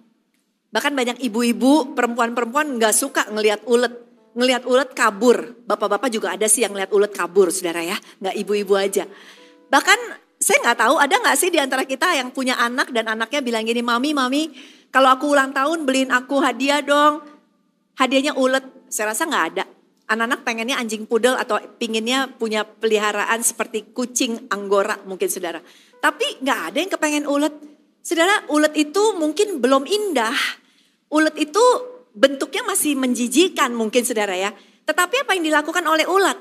Bahkan 0.67 0.93
banyak 0.93 1.17
ibu-ibu, 1.23 1.95
perempuan-perempuan 1.95 2.75
nggak 2.75 2.93
suka 2.95 3.27
ngelihat 3.31 3.63
ulet. 3.67 3.93
Ngelihat 4.37 4.69
ulet 4.69 4.89
kabur. 4.93 5.57
Bapak-bapak 5.65 6.11
juga 6.13 6.35
ada 6.35 6.45
sih 6.45 6.61
yang 6.61 6.75
ngelihat 6.75 6.91
ulet 6.93 7.11
kabur, 7.15 7.49
saudara 7.49 7.81
ya. 7.81 7.97
Nggak 8.21 8.35
ibu-ibu 8.37 8.73
aja. 8.77 9.07
Bahkan 9.71 9.99
saya 10.37 10.57
nggak 10.61 10.77
tahu 10.77 10.95
ada 11.01 11.15
nggak 11.17 11.37
sih 11.39 11.49
di 11.49 11.57
antara 11.57 11.81
kita 11.87 12.13
yang 12.13 12.29
punya 12.29 12.53
anak 12.61 12.93
dan 12.93 13.09
anaknya 13.09 13.41
bilang 13.41 13.65
gini, 13.65 13.81
mami, 13.81 14.13
mami, 14.13 14.53
kalau 14.93 15.09
aku 15.11 15.33
ulang 15.33 15.51
tahun 15.51 15.83
beliin 15.83 16.11
aku 16.13 16.39
hadiah 16.39 16.83
dong. 16.83 17.23
Hadiahnya 17.97 18.37
ulet. 18.37 18.63
Saya 18.87 19.11
rasa 19.11 19.25
nggak 19.25 19.45
ada. 19.53 19.63
Anak-anak 20.07 20.47
pengennya 20.47 20.79
anjing 20.79 21.03
pudel 21.03 21.35
atau 21.35 21.59
pinginnya 21.75 22.31
punya 22.31 22.63
peliharaan 22.63 23.43
seperti 23.43 23.91
kucing 23.91 24.47
anggora 24.47 24.95
mungkin 25.03 25.27
saudara. 25.27 25.59
Tapi 25.99 26.39
nggak 26.39 26.59
ada 26.71 26.77
yang 26.79 26.91
kepengen 26.93 27.25
ulet. 27.27 27.51
Saudara, 28.07 28.47
ulet 28.47 28.87
itu 28.87 29.19
mungkin 29.19 29.59
belum 29.59 29.83
indah. 29.83 30.31
Ulet 31.11 31.35
itu 31.43 31.59
bentuknya 32.15 32.63
masih 32.63 32.95
menjijikan 32.95 33.75
mungkin 33.75 34.07
saudara 34.07 34.31
ya. 34.31 34.55
Tetapi 34.87 35.27
apa 35.27 35.35
yang 35.35 35.43
dilakukan 35.43 35.83
oleh 35.83 36.07
ulat? 36.07 36.39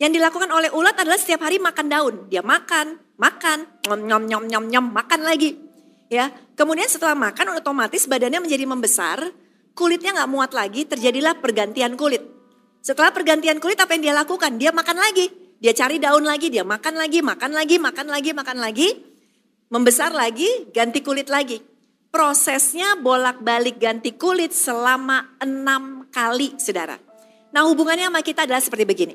Yang 0.00 0.16
dilakukan 0.16 0.48
oleh 0.48 0.72
ulat 0.72 0.96
adalah 0.96 1.20
setiap 1.20 1.44
hari 1.44 1.60
makan 1.60 1.92
daun. 1.92 2.14
Dia 2.32 2.40
makan, 2.40 2.96
makan, 3.20 3.84
nyom 3.84 4.00
nyom 4.00 4.24
nyom 4.24 4.44
nyom 4.48 4.64
nyom, 4.64 4.86
makan 4.96 5.28
lagi. 5.28 5.52
Ya, 6.08 6.32
kemudian 6.56 6.88
setelah 6.88 7.12
makan 7.12 7.52
otomatis 7.52 8.08
badannya 8.08 8.40
menjadi 8.40 8.64
membesar, 8.64 9.28
kulitnya 9.76 10.16
nggak 10.16 10.30
muat 10.32 10.56
lagi, 10.56 10.88
terjadilah 10.88 11.36
pergantian 11.36 12.00
kulit. 12.00 12.24
Setelah 12.80 13.12
pergantian 13.12 13.60
kulit 13.60 13.76
apa 13.76 13.92
yang 13.92 14.08
dia 14.08 14.14
lakukan? 14.16 14.56
Dia 14.56 14.72
makan 14.72 14.96
lagi, 14.96 15.28
dia 15.60 15.76
cari 15.76 16.00
daun 16.00 16.24
lagi, 16.24 16.48
dia 16.48 16.64
makan 16.64 16.96
lagi, 16.96 17.20
makan 17.20 17.52
lagi, 17.52 17.76
makan 17.76 18.06
lagi, 18.08 18.30
makan 18.32 18.56
lagi 18.56 19.12
membesar 19.68 20.12
lagi, 20.12 20.46
ganti 20.72 21.00
kulit 21.00 21.28
lagi. 21.32 21.60
Prosesnya 22.14 22.94
bolak-balik 22.98 23.82
ganti 23.82 24.14
kulit 24.14 24.54
selama 24.54 25.34
enam 25.42 26.06
kali, 26.14 26.54
saudara. 26.62 26.94
Nah 27.50 27.66
hubungannya 27.66 28.06
sama 28.06 28.22
kita 28.22 28.46
adalah 28.46 28.62
seperti 28.62 28.84
begini. 28.86 29.14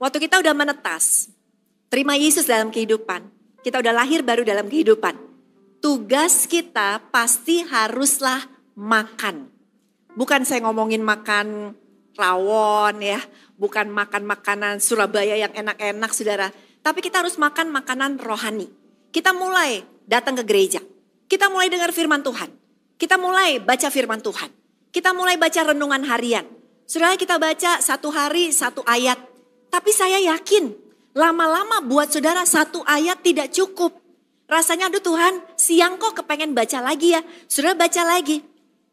Waktu 0.00 0.18
kita 0.18 0.40
udah 0.40 0.54
menetas, 0.56 1.30
terima 1.92 2.16
Yesus 2.16 2.46
dalam 2.48 2.72
kehidupan. 2.74 3.26
Kita 3.60 3.78
udah 3.78 3.92
lahir 3.92 4.24
baru 4.24 4.42
dalam 4.42 4.66
kehidupan. 4.66 5.14
Tugas 5.84 6.48
kita 6.48 7.04
pasti 7.12 7.60
haruslah 7.60 8.40
makan. 8.78 9.52
Bukan 10.16 10.48
saya 10.48 10.64
ngomongin 10.64 11.04
makan 11.04 11.76
rawon 12.16 12.96
ya, 12.98 13.20
bukan 13.60 13.92
makan 13.92 14.24
makanan 14.24 14.80
Surabaya 14.80 15.36
yang 15.36 15.52
enak-enak 15.52 16.10
saudara. 16.16 16.48
Tapi 16.80 17.04
kita 17.04 17.20
harus 17.20 17.36
makan 17.36 17.68
makanan 17.68 18.16
rohani. 18.16 18.79
Kita 19.10 19.34
mulai 19.34 19.82
datang 20.06 20.38
ke 20.38 20.44
gereja. 20.46 20.80
Kita 21.26 21.50
mulai 21.50 21.70
dengar 21.70 21.90
firman 21.90 22.22
Tuhan. 22.22 22.50
Kita 22.98 23.18
mulai 23.18 23.58
baca 23.62 23.90
firman 23.90 24.22
Tuhan. 24.22 24.50
Kita 24.90 25.14
mulai 25.14 25.38
baca 25.38 25.70
renungan 25.70 26.02
harian. 26.06 26.46
Saudara 26.90 27.14
kita 27.14 27.38
baca 27.38 27.78
satu 27.78 28.10
hari 28.10 28.50
satu 28.50 28.82
ayat. 28.82 29.18
Tapi 29.70 29.94
saya 29.94 30.18
yakin 30.18 30.74
lama-lama 31.14 31.82
buat 31.86 32.10
saudara 32.10 32.42
satu 32.42 32.82
ayat 32.82 33.22
tidak 33.22 33.54
cukup. 33.54 33.94
Rasanya 34.50 34.90
aduh 34.90 34.98
Tuhan 34.98 35.38
siang 35.54 35.94
kok 36.02 36.18
kepengen 36.18 36.50
baca 36.54 36.82
lagi 36.82 37.14
ya. 37.14 37.22
Saudara 37.46 37.78
baca 37.78 38.02
lagi. 38.02 38.42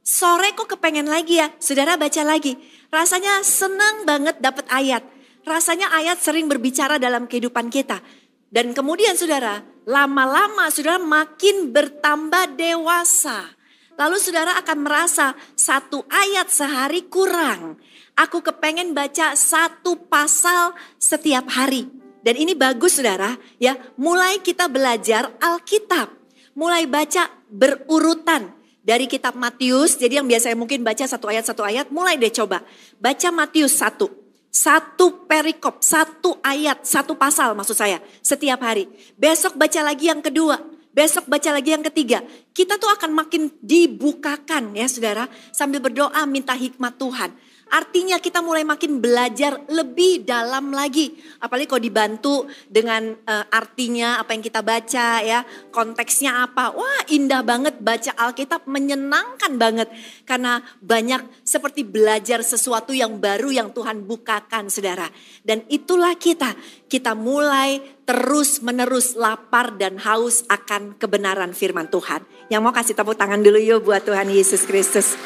Sore 0.06 0.54
kok 0.54 0.70
kepengen 0.78 1.10
lagi 1.10 1.42
ya. 1.42 1.50
Saudara 1.58 1.98
baca 1.98 2.22
lagi. 2.22 2.54
Rasanya 2.94 3.42
senang 3.42 4.06
banget 4.06 4.38
dapat 4.38 4.70
ayat. 4.70 5.02
Rasanya 5.42 5.90
ayat 5.98 6.22
sering 6.22 6.46
berbicara 6.46 7.02
dalam 7.02 7.26
kehidupan 7.26 7.74
kita. 7.74 8.00
Dan 8.48 8.72
kemudian 8.78 9.18
saudara, 9.18 9.66
lama-lama 9.88 10.68
saudara 10.68 11.00
makin 11.00 11.72
bertambah 11.72 12.60
dewasa. 12.60 13.56
Lalu 13.98 14.20
saudara 14.22 14.60
akan 14.62 14.78
merasa 14.84 15.34
satu 15.58 16.06
ayat 16.12 16.52
sehari 16.54 17.08
kurang. 17.10 17.82
Aku 18.14 18.46
kepengen 18.46 18.94
baca 18.94 19.34
satu 19.34 19.98
pasal 20.06 20.78
setiap 21.02 21.50
hari. 21.50 21.90
Dan 22.22 22.36
ini 22.38 22.54
bagus 22.54 23.00
saudara 23.00 23.40
ya, 23.58 23.80
mulai 23.98 24.44
kita 24.44 24.70
belajar 24.70 25.34
Alkitab. 25.42 26.14
Mulai 26.54 26.86
baca 26.86 27.32
berurutan 27.50 28.54
dari 28.84 29.10
kitab 29.10 29.34
Matius. 29.34 29.98
Jadi 29.98 30.20
yang 30.22 30.28
biasanya 30.30 30.58
mungkin 30.60 30.86
baca 30.86 31.08
satu 31.08 31.32
ayat 31.32 31.48
satu 31.48 31.66
ayat, 31.66 31.90
mulai 31.90 32.20
deh 32.20 32.34
coba. 32.34 32.62
Baca 33.02 33.30
Matius 33.34 33.78
satu. 33.82 34.27
Satu 34.58 35.30
perikop, 35.30 35.86
satu 35.86 36.42
ayat, 36.42 36.82
satu 36.82 37.14
pasal 37.14 37.54
maksud 37.54 37.78
saya 37.78 38.02
setiap 38.26 38.58
hari. 38.66 38.90
Besok 39.14 39.54
baca 39.54 39.86
lagi 39.86 40.10
yang 40.10 40.18
kedua, 40.18 40.58
besok 40.90 41.30
baca 41.30 41.54
lagi 41.54 41.78
yang 41.78 41.86
ketiga. 41.86 42.26
Kita 42.58 42.82
tuh 42.82 42.90
akan 42.90 43.14
makin 43.14 43.54
dibukakan 43.62 44.74
ya 44.74 44.90
saudara 44.90 45.30
sambil 45.54 45.78
berdoa 45.78 46.26
minta 46.26 46.58
hikmat 46.58 46.98
Tuhan. 46.98 47.38
Artinya 47.68 48.18
kita 48.18 48.40
mulai 48.40 48.64
makin 48.64 49.04
belajar 49.04 49.60
lebih 49.68 50.24
dalam 50.24 50.72
lagi. 50.72 51.14
Apalagi 51.44 51.68
kalau 51.68 51.84
dibantu 51.84 52.36
dengan 52.68 53.12
uh, 53.12 53.46
artinya 53.52 54.20
apa 54.24 54.32
yang 54.32 54.44
kita 54.44 54.62
baca 54.64 55.08
ya, 55.24 55.44
konteksnya 55.70 56.48
apa. 56.48 56.72
Wah 56.72 57.02
indah 57.12 57.44
banget 57.44 57.80
baca 57.84 58.16
Alkitab 58.16 58.66
menyenangkan 58.66 59.60
banget. 59.60 59.92
Karena 60.24 60.64
banyak 60.80 61.44
seperti 61.44 61.84
belajar 61.84 62.40
sesuatu 62.44 62.96
yang 62.96 63.20
baru 63.20 63.52
yang 63.52 63.70
Tuhan 63.76 64.08
bukakan 64.08 64.72
saudara. 64.72 65.12
Dan 65.44 65.68
itulah 65.68 66.16
kita, 66.16 66.56
kita 66.88 67.16
mulai 67.16 67.84
terus 68.08 68.64
menerus 68.64 69.20
lapar 69.20 69.76
dan 69.76 70.00
haus 70.00 70.48
akan 70.48 70.96
kebenaran 70.96 71.52
firman 71.52 71.92
Tuhan. 71.92 72.24
Yang 72.48 72.62
mau 72.64 72.72
kasih 72.72 72.96
tepuk 72.96 73.20
tangan 73.20 73.44
dulu 73.44 73.60
yuk 73.60 73.84
buat 73.84 74.08
Tuhan 74.08 74.32
Yesus 74.32 74.64
Kristus. 74.64 75.20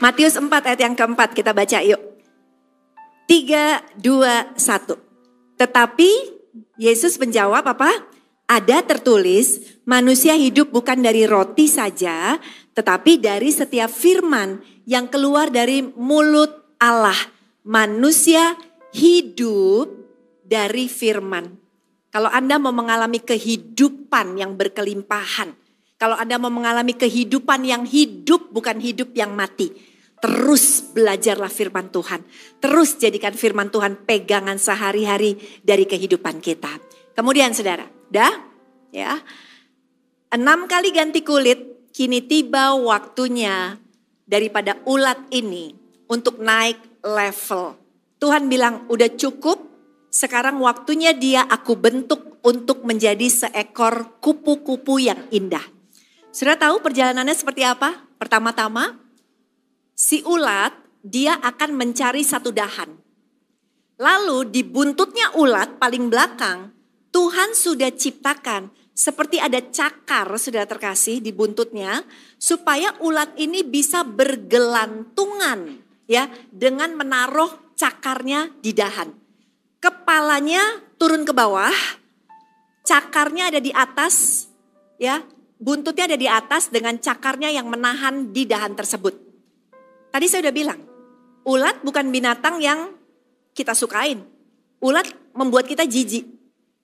Matius 0.00 0.40
4 0.40 0.48
ayat 0.48 0.80
yang 0.80 0.96
keempat 0.96 1.36
kita 1.36 1.52
baca 1.52 1.84
yuk. 1.84 2.00
3, 3.28 4.00
2, 4.00 4.56
1. 4.56 5.60
Tetapi 5.60 6.10
Yesus 6.80 7.20
menjawab 7.20 7.68
apa? 7.68 7.92
Ada 8.48 8.82
tertulis 8.82 9.60
manusia 9.84 10.34
hidup 10.34 10.72
bukan 10.72 11.04
dari 11.04 11.28
roti 11.28 11.68
saja 11.68 12.40
tetapi 12.72 13.20
dari 13.20 13.52
setiap 13.52 13.92
firman 13.92 14.64
yang 14.88 15.04
keluar 15.12 15.52
dari 15.52 15.84
mulut 15.84 16.80
Allah. 16.80 17.16
Manusia 17.68 18.56
hidup 18.96 19.92
dari 20.40 20.88
firman. 20.88 21.60
Kalau 22.08 22.32
Anda 22.32 22.56
mau 22.56 22.72
mengalami 22.72 23.20
kehidupan 23.20 24.40
yang 24.40 24.56
berkelimpahan, 24.56 25.54
Kalau 26.00 26.16
Anda 26.16 26.40
mau 26.40 26.48
mengalami 26.48 26.96
kehidupan 26.96 27.60
yang 27.68 27.84
hidup 27.84 28.48
bukan 28.48 28.80
hidup 28.80 29.12
yang 29.12 29.36
mati. 29.36 29.89
Terus 30.20 30.84
belajarlah 30.92 31.48
firman 31.48 31.88
Tuhan. 31.88 32.20
Terus 32.60 33.00
jadikan 33.00 33.32
firman 33.32 33.72
Tuhan 33.72 34.04
pegangan 34.04 34.60
sehari-hari 34.60 35.40
dari 35.64 35.88
kehidupan 35.88 36.44
kita. 36.44 36.68
Kemudian 37.16 37.56
saudara, 37.56 37.88
dah 38.12 38.32
ya. 38.92 39.16
Enam 40.30 40.68
kali 40.70 40.92
ganti 40.92 41.24
kulit, 41.24 41.90
kini 41.90 42.22
tiba 42.22 42.76
waktunya 42.76 43.80
daripada 44.28 44.78
ulat 44.86 45.18
ini 45.34 45.74
untuk 46.06 46.38
naik 46.38 47.02
level. 47.02 47.74
Tuhan 48.20 48.46
bilang 48.52 48.86
udah 48.92 49.10
cukup, 49.16 49.58
sekarang 50.12 50.60
waktunya 50.60 51.16
dia 51.16 51.48
aku 51.48 51.74
bentuk 51.74 52.38
untuk 52.44 52.84
menjadi 52.84 53.26
seekor 53.26 54.20
kupu-kupu 54.20 55.00
yang 55.00 55.24
indah. 55.32 55.64
Sudah 56.30 56.54
tahu 56.54 56.78
perjalanannya 56.78 57.34
seperti 57.34 57.66
apa? 57.66 58.06
Pertama-tama, 58.20 59.00
si 60.00 60.24
ulat 60.24 60.72
dia 61.04 61.36
akan 61.36 61.76
mencari 61.76 62.24
satu 62.24 62.48
dahan. 62.48 62.88
Lalu 64.00 64.48
di 64.48 64.64
buntutnya 64.64 65.36
ulat 65.36 65.76
paling 65.76 66.08
belakang, 66.08 66.72
Tuhan 67.12 67.52
sudah 67.52 67.92
ciptakan 67.92 68.72
seperti 68.96 69.36
ada 69.36 69.60
cakar 69.60 70.24
sudah 70.40 70.64
terkasih 70.64 71.20
di 71.20 71.36
buntutnya 71.36 72.00
supaya 72.40 72.96
ulat 73.04 73.36
ini 73.36 73.60
bisa 73.60 74.00
bergelantungan 74.00 75.84
ya 76.08 76.32
dengan 76.48 76.96
menaruh 76.96 77.76
cakarnya 77.76 78.56
di 78.56 78.72
dahan. 78.72 79.12
Kepalanya 79.84 80.80
turun 80.96 81.28
ke 81.28 81.32
bawah, 81.36 81.72
cakarnya 82.88 83.52
ada 83.52 83.60
di 83.60 83.72
atas 83.72 84.48
ya 84.96 85.20
buntutnya 85.60 86.08
ada 86.08 86.18
di 86.20 86.28
atas 86.28 86.72
dengan 86.72 86.96
cakarnya 86.96 87.52
yang 87.52 87.68
menahan 87.68 88.32
di 88.32 88.48
dahan 88.48 88.72
tersebut. 88.72 89.29
Tadi 90.10 90.26
saya 90.26 90.46
sudah 90.46 90.54
bilang, 90.54 90.80
ulat 91.46 91.80
bukan 91.86 92.10
binatang 92.10 92.58
yang 92.58 92.90
kita 93.54 93.74
sukain. 93.74 94.26
Ulat 94.82 95.06
membuat 95.34 95.70
kita 95.70 95.86
jijik. 95.86 96.26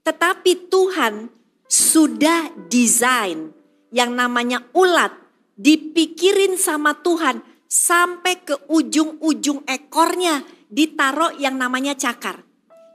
Tetapi 0.07 0.71
Tuhan 0.71 1.27
sudah 1.67 2.55
desain 2.71 3.51
yang 3.91 4.15
namanya 4.15 4.63
ulat 4.71 5.11
dipikirin 5.59 6.55
sama 6.55 6.95
Tuhan 6.95 7.43
sampai 7.67 8.47
ke 8.47 8.55
ujung-ujung 8.71 9.67
ekornya 9.67 10.47
ditaruh 10.71 11.35
yang 11.43 11.59
namanya 11.59 11.99
cakar. 11.99 12.47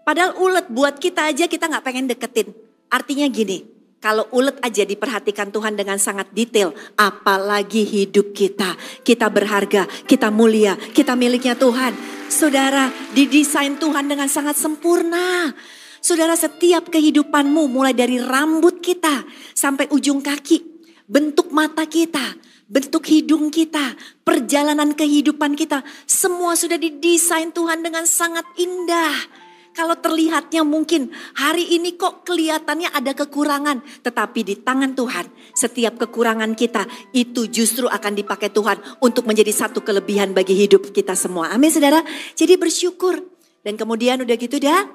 Padahal 0.07 0.39
ulet 0.39 0.67
buat 0.71 0.95
kita 0.95 1.27
aja 1.27 1.51
kita 1.51 1.67
nggak 1.67 1.83
pengen 1.83 2.07
deketin. 2.07 2.55
Artinya 2.88 3.27
gini, 3.27 3.63
kalau 4.01 4.25
ulet 4.34 4.58
aja 4.65 4.81
diperhatikan 4.81 5.53
Tuhan 5.53 5.77
dengan 5.77 6.01
sangat 6.01 6.34
detail, 6.34 6.74
apalagi 6.98 7.86
hidup 7.86 8.34
kita. 8.34 8.74
Kita 9.05 9.29
berharga, 9.29 9.86
kita 10.10 10.34
mulia, 10.34 10.74
kita 10.74 11.13
miliknya 11.13 11.53
Tuhan. 11.53 11.93
Saudara, 12.25 12.89
didesain 13.13 13.77
Tuhan 13.77 14.10
dengan 14.10 14.25
sangat 14.25 14.58
sempurna. 14.58 15.53
Saudara, 16.01 16.34
setiap 16.34 16.89
kehidupanmu 16.89 17.70
mulai 17.70 17.93
dari 17.93 18.17
rambut 18.17 18.81
kita 18.81 19.22
sampai 19.53 19.86
ujung 19.93 20.17
kaki, 20.17 20.58
bentuk 21.05 21.53
mata 21.53 21.86
kita, 21.86 22.41
bentuk 22.65 23.05
hidung 23.05 23.53
kita, 23.53 23.93
perjalanan 24.25 24.98
kehidupan 24.98 25.53
kita, 25.53 25.86
semua 26.10 26.58
sudah 26.58 26.81
didesain 26.81 27.53
Tuhan 27.53 27.86
dengan 27.86 28.10
sangat 28.10 28.50
indah. 28.58 29.40
Kalau 29.72 29.96
terlihatnya 29.96 30.68
mungkin 30.68 31.16
hari 31.32 31.80
ini 31.80 31.96
kok 31.96 32.28
kelihatannya 32.28 32.92
ada 32.92 33.16
kekurangan. 33.16 34.04
Tetapi 34.04 34.40
di 34.44 34.56
tangan 34.60 34.92
Tuhan 34.92 35.32
setiap 35.56 35.96
kekurangan 35.96 36.51
kita 36.60 36.84
itu 37.16 37.48
justru 37.48 37.88
akan 37.88 38.13
dipakai 38.20 38.51
Tuhan 38.51 39.00
untuk 39.00 39.24
menjadi 39.24 39.51
satu 39.56 39.80
kelebihan 39.80 40.36
bagi 40.36 40.60
hidup 40.60 40.92
kita 40.92 41.16
semua. 41.16 41.56
Amin 41.56 41.72
saudara. 41.72 42.04
Jadi 42.36 42.60
bersyukur. 42.60 43.24
Dan 43.62 43.77
kemudian 43.79 44.20
udah 44.20 44.36
gitu 44.36 44.60
dah. 44.60 44.90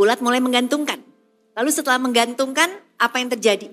Ulat 0.00 0.24
mulai 0.24 0.40
menggantungkan. 0.40 1.02
Lalu 1.52 1.70
setelah 1.74 2.00
menggantungkan 2.00 2.72
apa 2.96 3.20
yang 3.20 3.28
terjadi? 3.36 3.68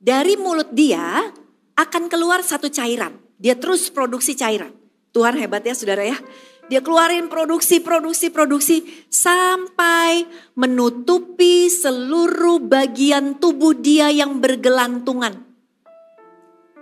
Dari 0.00 0.40
mulut 0.40 0.72
dia 0.72 1.28
akan 1.76 2.08
keluar 2.08 2.40
satu 2.40 2.72
cairan. 2.72 3.12
Dia 3.36 3.60
terus 3.60 3.92
produksi 3.92 4.32
cairan. 4.32 4.72
Tuhan 5.12 5.36
hebat 5.36 5.60
ya 5.66 5.76
saudara 5.76 6.06
ya. 6.06 6.16
Dia 6.70 6.78
keluarin 6.78 7.26
produksi, 7.26 7.82
produksi, 7.82 8.30
produksi 8.30 8.86
sampai 9.10 10.22
menutupi 10.54 11.66
seluruh 11.66 12.62
bagian 12.62 13.42
tubuh 13.42 13.74
dia 13.74 14.06
yang 14.14 14.38
bergelantungan. 14.38 15.34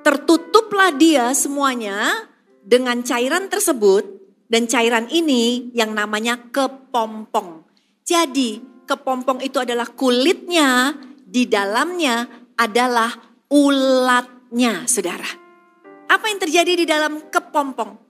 Tertutuplah 0.04 0.92
dia 0.92 1.32
semuanya 1.32 2.28
dengan 2.60 3.00
cairan 3.00 3.48
tersebut 3.48 4.04
dan 4.52 4.68
cairan 4.68 5.08
ini 5.08 5.72
yang 5.72 5.96
namanya 5.96 6.36
kepompong. 6.52 7.64
Jadi 8.04 8.84
kepompong 8.84 9.40
itu 9.40 9.56
adalah 9.56 9.88
kulitnya, 9.88 10.92
di 11.24 11.48
dalamnya 11.48 12.28
adalah 12.60 13.08
ulatnya 13.48 14.84
saudara. 14.84 15.28
Apa 16.12 16.28
yang 16.28 16.40
terjadi 16.44 16.72
di 16.76 16.84
dalam 16.84 17.32
kepompong? 17.32 18.07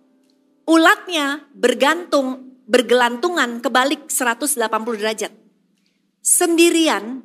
Ulatnya 0.69 1.49
bergantung, 1.57 2.61
bergelantungan 2.69 3.65
kebalik 3.65 4.13
180 4.13 5.01
derajat. 5.01 5.33
Sendirian, 6.21 7.25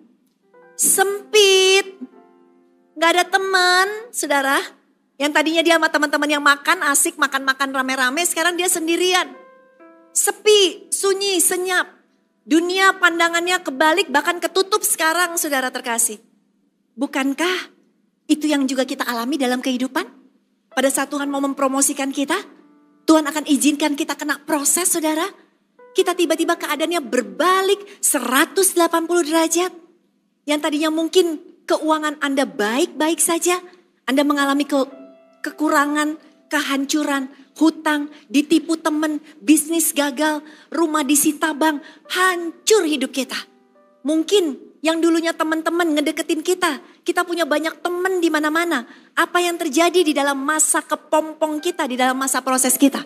sempit, 0.80 2.00
gak 2.96 3.12
ada 3.20 3.26
teman, 3.28 3.88
saudara. 4.16 4.64
Yang 5.20 5.32
tadinya 5.36 5.62
dia 5.62 5.76
sama 5.76 5.92
teman-teman 5.92 6.30
yang 6.32 6.44
makan, 6.44 6.88
asik 6.88 7.20
makan-makan 7.20 7.70
rame-rame, 7.76 8.24
sekarang 8.24 8.56
dia 8.56 8.72
sendirian. 8.72 9.28
Sepi, 10.16 10.88
sunyi, 10.90 11.44
senyap. 11.44 11.86
Dunia 12.48 12.96
pandangannya 12.96 13.60
kebalik, 13.60 14.08
bahkan 14.08 14.40
ketutup 14.40 14.88
sekarang 14.88 15.36
saudara 15.36 15.68
terkasih. 15.68 16.24
Bukankah 16.96 17.72
itu 18.32 18.48
yang 18.48 18.64
juga 18.68 18.88
kita 18.88 19.04
alami 19.04 19.36
dalam 19.36 19.60
kehidupan? 19.60 20.06
Pada 20.74 20.90
saat 20.90 21.12
Tuhan 21.12 21.30
mau 21.30 21.40
mempromosikan 21.40 22.10
kita, 22.10 22.36
Tuhan 23.04 23.28
akan 23.28 23.46
izinkan 23.48 24.00
kita 24.00 24.16
kena 24.16 24.40
proses 24.44 24.88
saudara. 24.92 25.28
Kita 25.94 26.18
tiba-tiba 26.18 26.58
keadaannya 26.58 27.04
berbalik 27.06 28.02
180 28.02 29.30
derajat. 29.30 29.72
Yang 30.50 30.60
tadinya 30.60 30.90
mungkin 30.90 31.40
keuangan 31.70 32.18
Anda 32.24 32.50
baik-baik 32.50 33.22
saja. 33.22 33.62
Anda 34.10 34.26
mengalami 34.26 34.66
ke, 34.66 34.80
kekurangan, 35.46 36.18
kehancuran, 36.50 37.30
hutang, 37.56 38.10
ditipu 38.28 38.76
teman, 38.82 39.22
bisnis 39.40 39.94
gagal, 39.94 40.42
rumah 40.74 41.06
disita 41.06 41.54
bank, 41.54 41.80
hancur 42.10 42.84
hidup 42.90 43.14
kita. 43.14 43.38
Mungkin 44.04 44.73
yang 44.84 45.00
dulunya 45.00 45.32
teman-teman 45.32 45.96
ngedeketin 45.96 46.44
kita, 46.44 46.84
kita 47.08 47.24
punya 47.24 47.48
banyak 47.48 47.80
teman 47.80 48.20
di 48.20 48.28
mana-mana. 48.28 48.84
Apa 49.16 49.40
yang 49.40 49.56
terjadi 49.56 50.04
di 50.04 50.12
dalam 50.12 50.36
masa 50.44 50.84
kepompong 50.84 51.64
kita, 51.64 51.88
di 51.88 51.96
dalam 51.96 52.20
masa 52.20 52.44
proses 52.44 52.76
kita? 52.76 53.00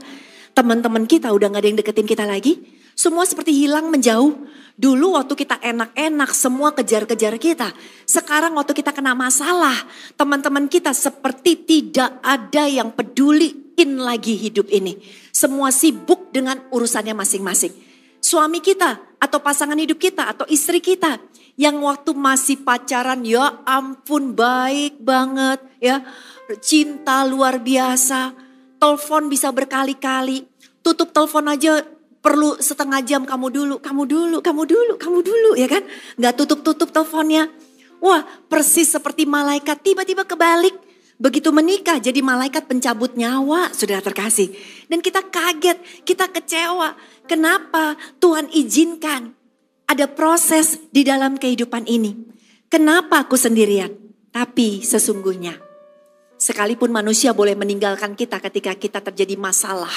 Teman-teman 0.58 1.06
kita 1.06 1.30
udah 1.30 1.54
gak 1.54 1.62
ada 1.62 1.70
yang 1.70 1.78
deketin 1.78 2.10
kita 2.10 2.26
lagi. 2.26 2.66
Semua 2.98 3.30
seperti 3.30 3.54
hilang 3.54 3.94
menjauh. 3.94 4.50
Dulu 4.74 5.22
waktu 5.22 5.38
kita 5.38 5.62
enak-enak 5.62 6.34
semua 6.34 6.74
kejar-kejar 6.74 7.38
kita. 7.38 7.70
Sekarang 8.10 8.58
waktu 8.58 8.74
kita 8.74 8.90
kena 8.90 9.14
masalah, 9.14 9.78
teman-teman 10.18 10.66
kita 10.66 10.98
seperti 10.98 11.62
tidak 11.62 12.18
ada 12.26 12.66
yang 12.66 12.90
peduliin 12.90 14.02
lagi 14.02 14.34
hidup 14.34 14.66
ini. 14.74 14.98
Semua 15.30 15.70
sibuk 15.70 16.34
dengan 16.34 16.58
urusannya 16.74 17.14
masing-masing. 17.14 17.74
Suami 18.18 18.66
kita 18.66 19.22
atau 19.22 19.38
pasangan 19.46 19.78
hidup 19.78 20.02
kita 20.02 20.26
atau 20.34 20.50
istri 20.50 20.82
kita 20.82 21.22
yang 21.58 21.82
waktu 21.82 22.14
masih 22.14 22.62
pacaran 22.62 23.26
ya 23.26 23.66
ampun 23.66 24.38
baik 24.38 25.02
banget 25.02 25.60
ya. 25.82 26.06
Cinta 26.62 27.26
luar 27.26 27.60
biasa. 27.60 28.32
Telepon 28.78 29.28
bisa 29.28 29.50
berkali-kali. 29.50 30.46
Tutup 30.86 31.10
telepon 31.10 31.50
aja 31.50 31.82
perlu 32.22 32.56
setengah 32.62 33.02
jam 33.04 33.26
kamu 33.26 33.50
dulu, 33.50 33.76
kamu 33.82 34.04
dulu, 34.06 34.38
kamu 34.40 34.64
dulu, 34.70 34.94
kamu 35.02 35.20
dulu 35.26 35.52
ya 35.58 35.68
kan. 35.68 35.84
Gak 36.22 36.38
tutup-tutup 36.38 36.94
teleponnya. 36.94 37.50
Wah 37.98 38.22
persis 38.46 38.94
seperti 38.94 39.26
malaikat 39.26 39.82
tiba-tiba 39.82 40.30
kebalik. 40.30 40.78
Begitu 41.18 41.50
menikah 41.50 41.98
jadi 41.98 42.22
malaikat 42.22 42.70
pencabut 42.70 43.18
nyawa 43.18 43.74
sudah 43.74 43.98
terkasih. 44.06 44.54
Dan 44.86 45.02
kita 45.02 45.26
kaget, 45.26 46.06
kita 46.06 46.30
kecewa. 46.30 46.94
Kenapa 47.26 47.98
Tuhan 48.22 48.54
izinkan 48.54 49.37
ada 49.88 50.06
proses 50.12 50.78
di 50.92 51.08
dalam 51.08 51.40
kehidupan 51.40 51.88
ini. 51.88 52.14
Kenapa 52.68 53.24
aku 53.24 53.40
sendirian? 53.40 53.90
Tapi 54.30 54.84
sesungguhnya, 54.84 55.56
sekalipun 56.36 56.92
manusia 56.92 57.32
boleh 57.32 57.56
meninggalkan 57.56 58.14
kita 58.14 58.44
ketika 58.44 58.76
kita 58.76 59.00
terjadi 59.00 59.40
masalah, 59.40 59.96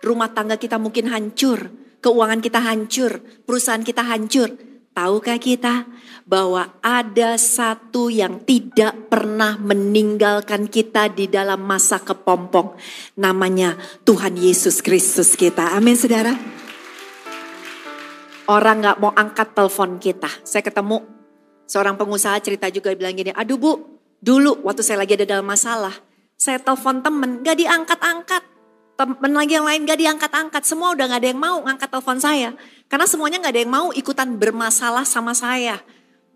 rumah 0.00 0.30
tangga 0.30 0.54
kita 0.54 0.78
mungkin 0.78 1.10
hancur, 1.10 1.74
keuangan 1.98 2.38
kita 2.38 2.62
hancur, 2.62 3.20
perusahaan 3.42 3.82
kita 3.82 4.06
hancur, 4.06 4.54
Tahukah 4.96 5.36
kita 5.36 5.84
bahwa 6.24 6.72
ada 6.80 7.36
satu 7.36 8.08
yang 8.08 8.40
tidak 8.48 9.12
pernah 9.12 9.60
meninggalkan 9.60 10.72
kita 10.72 11.12
di 11.12 11.28
dalam 11.28 11.60
masa 11.60 12.00
kepompong. 12.00 12.72
Namanya 13.20 13.76
Tuhan 14.08 14.40
Yesus 14.40 14.80
Kristus 14.80 15.36
kita. 15.36 15.76
Amin 15.76 16.00
saudara. 16.00 16.32
Orang 18.46 18.78
gak 18.78 19.02
mau 19.02 19.10
angkat 19.10 19.58
telepon 19.58 19.98
kita. 19.98 20.30
Saya 20.46 20.62
ketemu 20.62 21.02
seorang 21.66 21.98
pengusaha 21.98 22.38
cerita 22.38 22.70
juga 22.70 22.94
bilang 22.94 23.18
gini, 23.18 23.34
aduh 23.34 23.58
bu, 23.58 23.72
dulu 24.22 24.62
waktu 24.62 24.86
saya 24.86 25.02
lagi 25.02 25.18
ada 25.18 25.26
dalam 25.26 25.42
masalah, 25.42 25.90
saya 26.38 26.62
telepon 26.62 27.02
temen 27.02 27.42
gak 27.42 27.58
diangkat-angkat. 27.58 28.42
Temen 28.96 29.32
lagi 29.34 29.58
yang 29.58 29.66
lain 29.66 29.82
gak 29.82 29.98
diangkat-angkat, 29.98 30.62
semua 30.62 30.94
udah 30.94 31.10
gak 31.10 31.26
ada 31.26 31.28
yang 31.34 31.42
mau 31.42 31.58
ngangkat 31.58 31.88
telepon 31.90 32.18
saya. 32.22 32.54
Karena 32.86 33.06
semuanya 33.10 33.42
gak 33.42 33.52
ada 33.58 33.60
yang 33.66 33.72
mau 33.74 33.88
ikutan 33.90 34.38
bermasalah 34.38 35.02
sama 35.02 35.34
saya. 35.34 35.82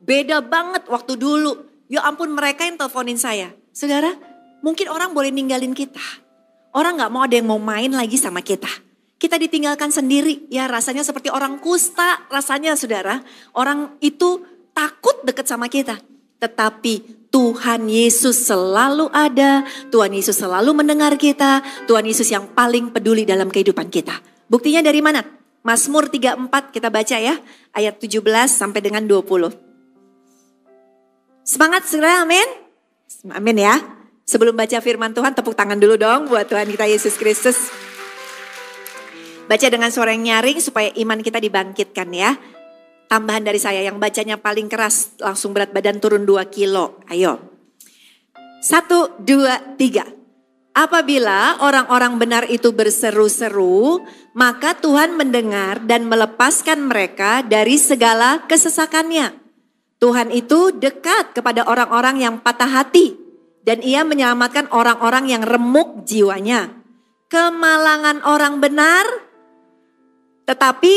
Beda 0.02 0.42
banget 0.42 0.90
waktu 0.90 1.14
dulu. 1.14 1.62
Ya 1.86 2.02
ampun 2.02 2.34
mereka 2.34 2.66
yang 2.66 2.74
teleponin 2.74 3.22
saya. 3.22 3.54
Saudara, 3.70 4.10
mungkin 4.66 4.90
orang 4.90 5.14
boleh 5.14 5.30
ninggalin 5.30 5.78
kita. 5.78 6.02
Orang 6.74 6.98
gak 6.98 7.10
mau 7.14 7.22
ada 7.22 7.38
yang 7.38 7.46
mau 7.46 7.62
main 7.62 7.94
lagi 7.94 8.18
sama 8.18 8.42
kita. 8.42 8.89
Kita 9.20 9.36
ditinggalkan 9.36 9.92
sendiri, 9.92 10.48
ya 10.48 10.64
rasanya 10.64 11.04
seperti 11.04 11.28
orang 11.28 11.60
kusta, 11.60 12.24
rasanya 12.32 12.72
saudara. 12.72 13.20
Orang 13.52 14.00
itu 14.00 14.40
takut 14.72 15.20
deket 15.28 15.44
sama 15.44 15.68
kita. 15.68 16.00
Tetapi 16.40 17.28
Tuhan 17.28 17.84
Yesus 17.84 18.48
selalu 18.48 19.12
ada, 19.12 19.68
Tuhan 19.92 20.16
Yesus 20.16 20.40
selalu 20.40 20.72
mendengar 20.72 21.20
kita, 21.20 21.60
Tuhan 21.84 22.08
Yesus 22.08 22.32
yang 22.32 22.48
paling 22.56 22.96
peduli 22.96 23.28
dalam 23.28 23.52
kehidupan 23.52 23.92
kita. 23.92 24.24
Buktinya 24.48 24.80
dari 24.80 25.04
mana? 25.04 25.20
Mazmur 25.60 26.08
34 26.08 26.72
kita 26.72 26.88
baca 26.88 27.16
ya, 27.20 27.36
ayat 27.76 28.00
17 28.00 28.24
sampai 28.48 28.80
dengan 28.80 29.04
20. 29.04 29.52
Semangat 31.44 31.84
segera 31.84 32.24
amin. 32.24 32.48
Amin 33.36 33.60
ya. 33.60 33.76
Sebelum 34.24 34.56
baca 34.56 34.80
firman 34.80 35.12
Tuhan 35.12 35.36
tepuk 35.36 35.52
tangan 35.52 35.76
dulu 35.76 36.00
dong 36.00 36.32
buat 36.32 36.48
Tuhan 36.48 36.72
kita 36.72 36.88
Yesus 36.88 37.20
Kristus. 37.20 37.89
Baca 39.50 39.66
dengan 39.66 39.90
suara 39.90 40.14
yang 40.14 40.30
nyaring 40.30 40.62
supaya 40.62 40.94
iman 40.94 41.18
kita 41.18 41.42
dibangkitkan 41.42 42.06
ya. 42.14 42.38
Tambahan 43.10 43.42
dari 43.42 43.58
saya 43.58 43.82
yang 43.82 43.98
bacanya 43.98 44.38
paling 44.38 44.70
keras 44.70 45.18
langsung 45.18 45.50
berat 45.50 45.74
badan 45.74 45.98
turun 45.98 46.22
2 46.22 46.38
kilo. 46.54 47.02
Ayo. 47.10 47.42
Satu, 48.62 49.18
dua, 49.18 49.74
tiga. 49.74 50.06
Apabila 50.70 51.58
orang-orang 51.66 52.14
benar 52.22 52.46
itu 52.46 52.70
berseru-seru, 52.70 54.06
maka 54.38 54.78
Tuhan 54.78 55.18
mendengar 55.18 55.82
dan 55.82 56.06
melepaskan 56.06 56.86
mereka 56.86 57.42
dari 57.42 57.74
segala 57.74 58.46
kesesakannya. 58.46 59.34
Tuhan 59.98 60.30
itu 60.30 60.70
dekat 60.70 61.34
kepada 61.34 61.66
orang-orang 61.66 62.22
yang 62.22 62.38
patah 62.38 62.70
hati 62.70 63.18
dan 63.66 63.82
ia 63.82 64.06
menyelamatkan 64.06 64.70
orang-orang 64.70 65.26
yang 65.26 65.42
remuk 65.42 66.06
jiwanya. 66.06 66.70
Kemalangan 67.26 68.22
orang 68.22 68.62
benar, 68.62 69.29
tetapi 70.50 70.96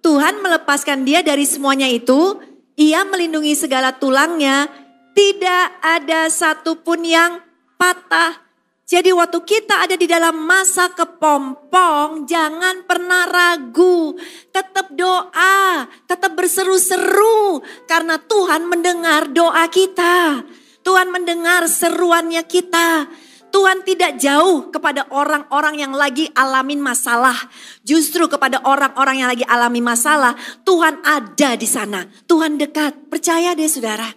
Tuhan 0.00 0.40
melepaskan 0.40 1.04
dia 1.04 1.20
dari 1.20 1.44
semuanya 1.44 1.84
itu, 1.84 2.40
ia 2.80 3.04
melindungi 3.04 3.52
segala 3.52 3.92
tulangnya, 3.92 4.72
tidak 5.12 5.76
ada 5.84 6.32
satupun 6.32 7.04
yang 7.04 7.44
patah 7.76 8.46
jadi 8.86 9.10
waktu 9.10 9.42
kita 9.42 9.82
ada 9.82 9.98
di 9.98 10.06
dalam 10.06 10.46
masa 10.46 10.86
kepompong, 10.94 12.22
jangan 12.22 12.86
pernah 12.86 13.26
ragu. 13.26 14.14
Tetap 14.54 14.94
doa, 14.94 15.90
tetap 16.06 16.38
berseru-seru. 16.38 17.66
Karena 17.90 18.14
Tuhan 18.14 18.70
mendengar 18.70 19.26
doa 19.34 19.66
kita. 19.66 20.46
Tuhan 20.86 21.10
mendengar 21.10 21.66
seruannya 21.66 22.46
kita. 22.46 23.10
Tuhan 23.56 23.88
tidak 23.88 24.20
jauh 24.20 24.68
kepada 24.68 25.08
orang-orang 25.08 25.80
yang 25.80 25.96
lagi 25.96 26.28
alamin 26.36 26.76
masalah. 26.76 27.32
Justru 27.80 28.28
kepada 28.28 28.60
orang-orang 28.68 29.24
yang 29.24 29.32
lagi 29.32 29.48
alami 29.48 29.80
masalah, 29.80 30.36
Tuhan 30.60 31.00
ada 31.00 31.56
di 31.56 31.64
sana. 31.64 32.04
Tuhan 32.28 32.60
dekat. 32.60 33.08
Percaya 33.08 33.56
deh 33.56 33.64
saudara. 33.64 34.12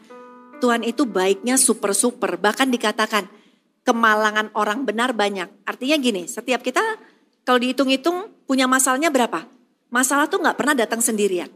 Tuhan 0.60 0.84
itu 0.84 1.08
baiknya 1.08 1.56
super-super. 1.56 2.36
Bahkan 2.36 2.68
dikatakan, 2.68 3.32
kemalangan 3.88 4.52
orang 4.60 4.84
benar 4.84 5.16
banyak. 5.16 5.48
Artinya 5.64 5.96
gini, 5.96 6.28
setiap 6.28 6.60
kita 6.60 6.84
kalau 7.48 7.64
dihitung-hitung 7.64 8.28
punya 8.44 8.68
masalahnya 8.68 9.08
berapa? 9.08 9.48
Masalah 9.88 10.28
tuh 10.28 10.44
nggak 10.44 10.60
pernah 10.60 10.76
datang 10.76 11.00
sendirian. 11.00 11.48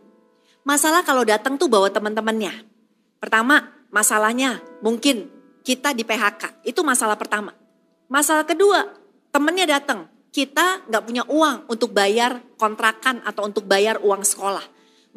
Masalah 0.64 1.04
kalau 1.04 1.28
datang 1.28 1.60
tuh 1.60 1.68
bawa 1.68 1.92
teman-temannya. 1.92 2.64
Pertama, 3.20 3.76
masalahnya 3.92 4.64
mungkin 4.80 5.28
kita 5.68 5.92
di 5.92 6.08
PHK. 6.08 6.64
Itu 6.64 6.80
masalah 6.88 7.20
pertama. 7.20 7.63
Masalah 8.14 8.46
kedua, 8.46 8.94
temennya 9.34 9.66
datang. 9.66 10.06
Kita 10.30 10.86
nggak 10.86 11.02
punya 11.02 11.26
uang 11.26 11.66
untuk 11.66 11.98
bayar 11.98 12.46
kontrakan 12.62 13.26
atau 13.26 13.50
untuk 13.50 13.66
bayar 13.66 13.98
uang 14.06 14.22
sekolah. 14.22 14.62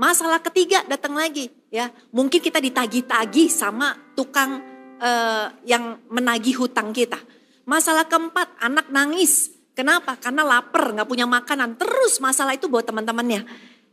Masalah 0.01 0.41
ketiga 0.41 0.81
datang 0.89 1.13
lagi 1.13 1.53
ya. 1.69 1.93
Mungkin 2.09 2.41
kita 2.41 2.57
ditagi-tagi 2.57 3.53
sama 3.53 3.93
tukang 4.17 4.65
uh, 4.97 5.53
yang 5.69 6.01
menagih 6.09 6.57
hutang 6.57 6.97
kita. 6.97 7.21
Masalah 7.69 8.09
keempat, 8.09 8.57
anak 8.65 8.89
nangis. 8.89 9.53
Kenapa? 9.77 10.17
Karena 10.17 10.49
lapar, 10.49 10.97
nggak 10.97 11.09
punya 11.09 11.29
makanan. 11.29 11.77
Terus 11.77 12.17
masalah 12.17 12.57
itu 12.57 12.65
buat 12.65 12.89
teman-temannya. 12.89 13.45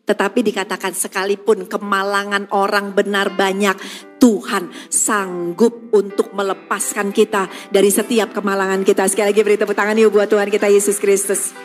Tetapi 0.03 0.43
dikatakan 0.43 0.91
sekalipun 0.91 1.63
kemalangan 1.71 2.51
orang 2.51 2.91
benar 2.91 3.31
banyak, 3.31 3.79
Tuhan 4.19 4.67
sanggup 4.91 5.95
untuk 5.95 6.35
melepaskan 6.35 7.15
kita 7.15 7.47
dari 7.71 7.87
setiap 7.87 8.35
kemalangan 8.35 8.83
kita. 8.83 9.07
Sekali 9.07 9.31
lagi 9.31 9.41
beri 9.47 9.55
tepuk 9.55 9.71
tangan 9.71 9.95
yuk 9.95 10.11
buat 10.11 10.27
Tuhan 10.27 10.51
kita 10.51 10.67
Yesus 10.67 10.99
Kristus. 10.99 11.55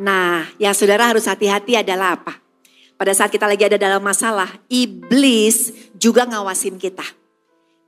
Nah, 0.00 0.48
yang 0.56 0.72
saudara 0.72 1.12
harus 1.12 1.28
hati-hati 1.28 1.76
adalah 1.76 2.16
apa? 2.16 2.40
Pada 2.96 3.12
saat 3.12 3.28
kita 3.28 3.44
lagi 3.44 3.68
ada 3.68 3.76
dalam 3.76 4.00
masalah, 4.00 4.48
iblis 4.72 5.70
juga 5.92 6.24
ngawasin 6.24 6.80
kita. 6.80 7.04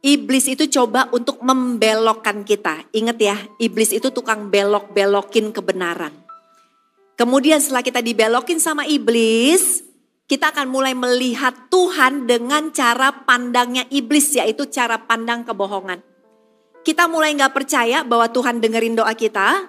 Iblis 0.00 0.48
itu 0.48 0.68
coba 0.68 1.08
untuk 1.12 1.40
membelokkan 1.40 2.44
kita. 2.44 2.84
Ingat 2.92 3.18
ya, 3.20 3.36
iblis 3.60 3.96
itu 3.96 4.12
tukang 4.12 4.48
belok-belokin 4.52 5.52
kebenaran. 5.52 6.19
Kemudian 7.20 7.60
setelah 7.60 7.84
kita 7.84 8.00
dibelokin 8.00 8.56
sama 8.56 8.88
iblis, 8.88 9.84
kita 10.24 10.56
akan 10.56 10.72
mulai 10.72 10.96
melihat 10.96 11.52
Tuhan 11.68 12.24
dengan 12.24 12.72
cara 12.72 13.12
pandangnya 13.12 13.84
iblis, 13.92 14.32
yaitu 14.32 14.64
cara 14.72 14.96
pandang 15.04 15.44
kebohongan. 15.44 16.00
Kita 16.80 17.12
mulai 17.12 17.36
nggak 17.36 17.52
percaya 17.52 18.08
bahwa 18.08 18.24
Tuhan 18.32 18.64
dengerin 18.64 18.96
doa 18.96 19.12
kita. 19.12 19.68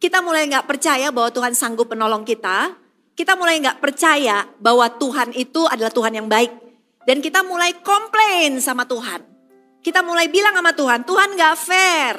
Kita 0.00 0.24
mulai 0.24 0.48
nggak 0.48 0.64
percaya 0.64 1.12
bahwa 1.12 1.28
Tuhan 1.36 1.52
sanggup 1.52 1.92
menolong 1.92 2.24
kita. 2.24 2.72
Kita 3.12 3.36
mulai 3.36 3.60
nggak 3.60 3.76
percaya 3.76 4.48
bahwa 4.56 4.88
Tuhan 4.96 5.36
itu 5.36 5.68
adalah 5.68 5.92
Tuhan 5.92 6.16
yang 6.16 6.32
baik. 6.32 6.48
Dan 7.04 7.20
kita 7.20 7.44
mulai 7.44 7.76
komplain 7.84 8.56
sama 8.64 8.88
Tuhan. 8.88 9.20
Kita 9.84 10.00
mulai 10.00 10.32
bilang 10.32 10.56
sama 10.56 10.72
Tuhan, 10.72 11.04
Tuhan 11.04 11.28
gak 11.36 11.56
fair. 11.60 12.16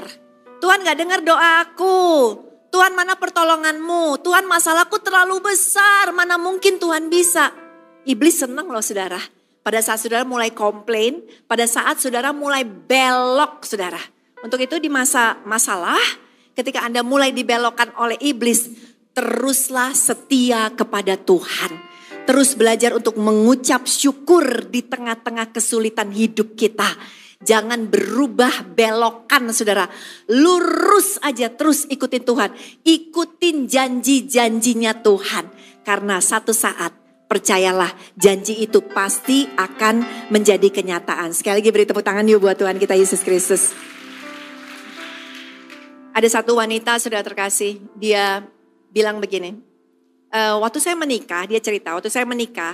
Tuhan 0.61 0.85
gak 0.85 0.97
dengar 1.01 1.19
doaku. 1.25 2.46
Tuhan 2.67 2.93
mana 2.93 3.15
pertolonganmu? 3.15 4.19
Tuhan 4.21 4.45
masalahku 4.45 4.99
terlalu 4.99 5.39
besar. 5.39 6.11
Mana 6.11 6.35
mungkin 6.35 6.77
Tuhan 6.77 7.07
bisa? 7.07 7.51
Iblis 8.03 8.43
senang 8.43 8.67
loh 8.67 8.83
saudara. 8.83 9.19
Pada 9.63 9.83
saat 9.83 9.99
saudara 9.99 10.23
mulai 10.23 10.55
komplain, 10.55 11.19
pada 11.43 11.67
saat 11.67 11.99
saudara 11.99 12.31
mulai 12.31 12.63
belok 12.63 13.67
saudara. 13.67 13.99
Untuk 14.39 14.63
itu 14.63 14.79
di 14.79 14.87
masa 14.87 15.35
masalah, 15.43 15.99
ketika 16.55 16.87
Anda 16.87 17.03
mulai 17.03 17.35
dibelokkan 17.35 17.91
oleh 17.99 18.15
iblis, 18.23 18.71
teruslah 19.11 19.91
setia 19.91 20.71
kepada 20.71 21.19
Tuhan. 21.19 21.83
Terus 22.27 22.55
belajar 22.55 22.95
untuk 22.95 23.19
mengucap 23.19 23.87
syukur 23.87 24.67
di 24.67 24.83
tengah-tengah 24.83 25.51
kesulitan 25.51 26.11
hidup 26.11 26.55
kita 26.59 26.87
Jangan 27.37 27.85
berubah 27.85 28.65
belokan 28.73 29.53
saudara. 29.53 29.85
Lurus 30.25 31.21
aja 31.21 31.53
terus 31.53 31.85
ikutin 31.85 32.25
Tuhan. 32.25 32.49
Ikutin 32.81 33.69
janji-janjinya 33.69 35.05
Tuhan. 35.05 35.45
Karena 35.85 36.17
satu 36.17 36.51
saat 36.51 36.97
percayalah 37.27 37.91
janji 38.15 38.63
itu 38.63 38.79
pasti 38.81 39.45
akan 39.53 40.27
menjadi 40.31 40.71
kenyataan. 40.71 41.35
Sekali 41.35 41.59
lagi 41.61 41.69
beri 41.69 41.85
tepuk 41.85 42.01
tangan 42.01 42.25
yuk 42.25 42.41
buat 42.47 42.55
Tuhan 42.55 42.79
kita 42.79 42.95
Yesus 42.95 43.21
Kristus. 43.21 43.75
Ada 46.17 46.41
satu 46.41 46.57
wanita 46.57 46.97
sudah 46.97 47.21
terkasih, 47.21 47.77
dia 47.93 48.41
bilang 48.89 49.21
begini, 49.21 49.53
e, 50.33 50.39
waktu 50.57 50.81
saya 50.81 50.97
menikah, 50.97 51.45
dia 51.45 51.61
cerita, 51.61 51.93
waktu 51.93 52.09
saya 52.09 52.25
menikah, 52.25 52.73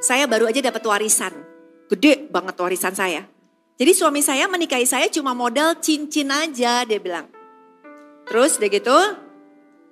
saya 0.00 0.24
baru 0.24 0.48
aja 0.48 0.64
dapat 0.64 0.80
warisan, 0.80 1.36
gede 1.92 2.32
banget 2.32 2.56
warisan 2.56 2.96
saya. 2.96 3.28
Jadi 3.80 3.92
suami 3.96 4.20
saya 4.20 4.46
menikahi 4.46 4.84
saya 4.84 5.08
cuma 5.08 5.32
modal 5.32 5.80
cincin 5.80 6.28
aja 6.28 6.84
dia 6.84 7.00
bilang. 7.00 7.26
Terus 8.28 8.60
udah 8.60 8.70
gitu 8.70 8.98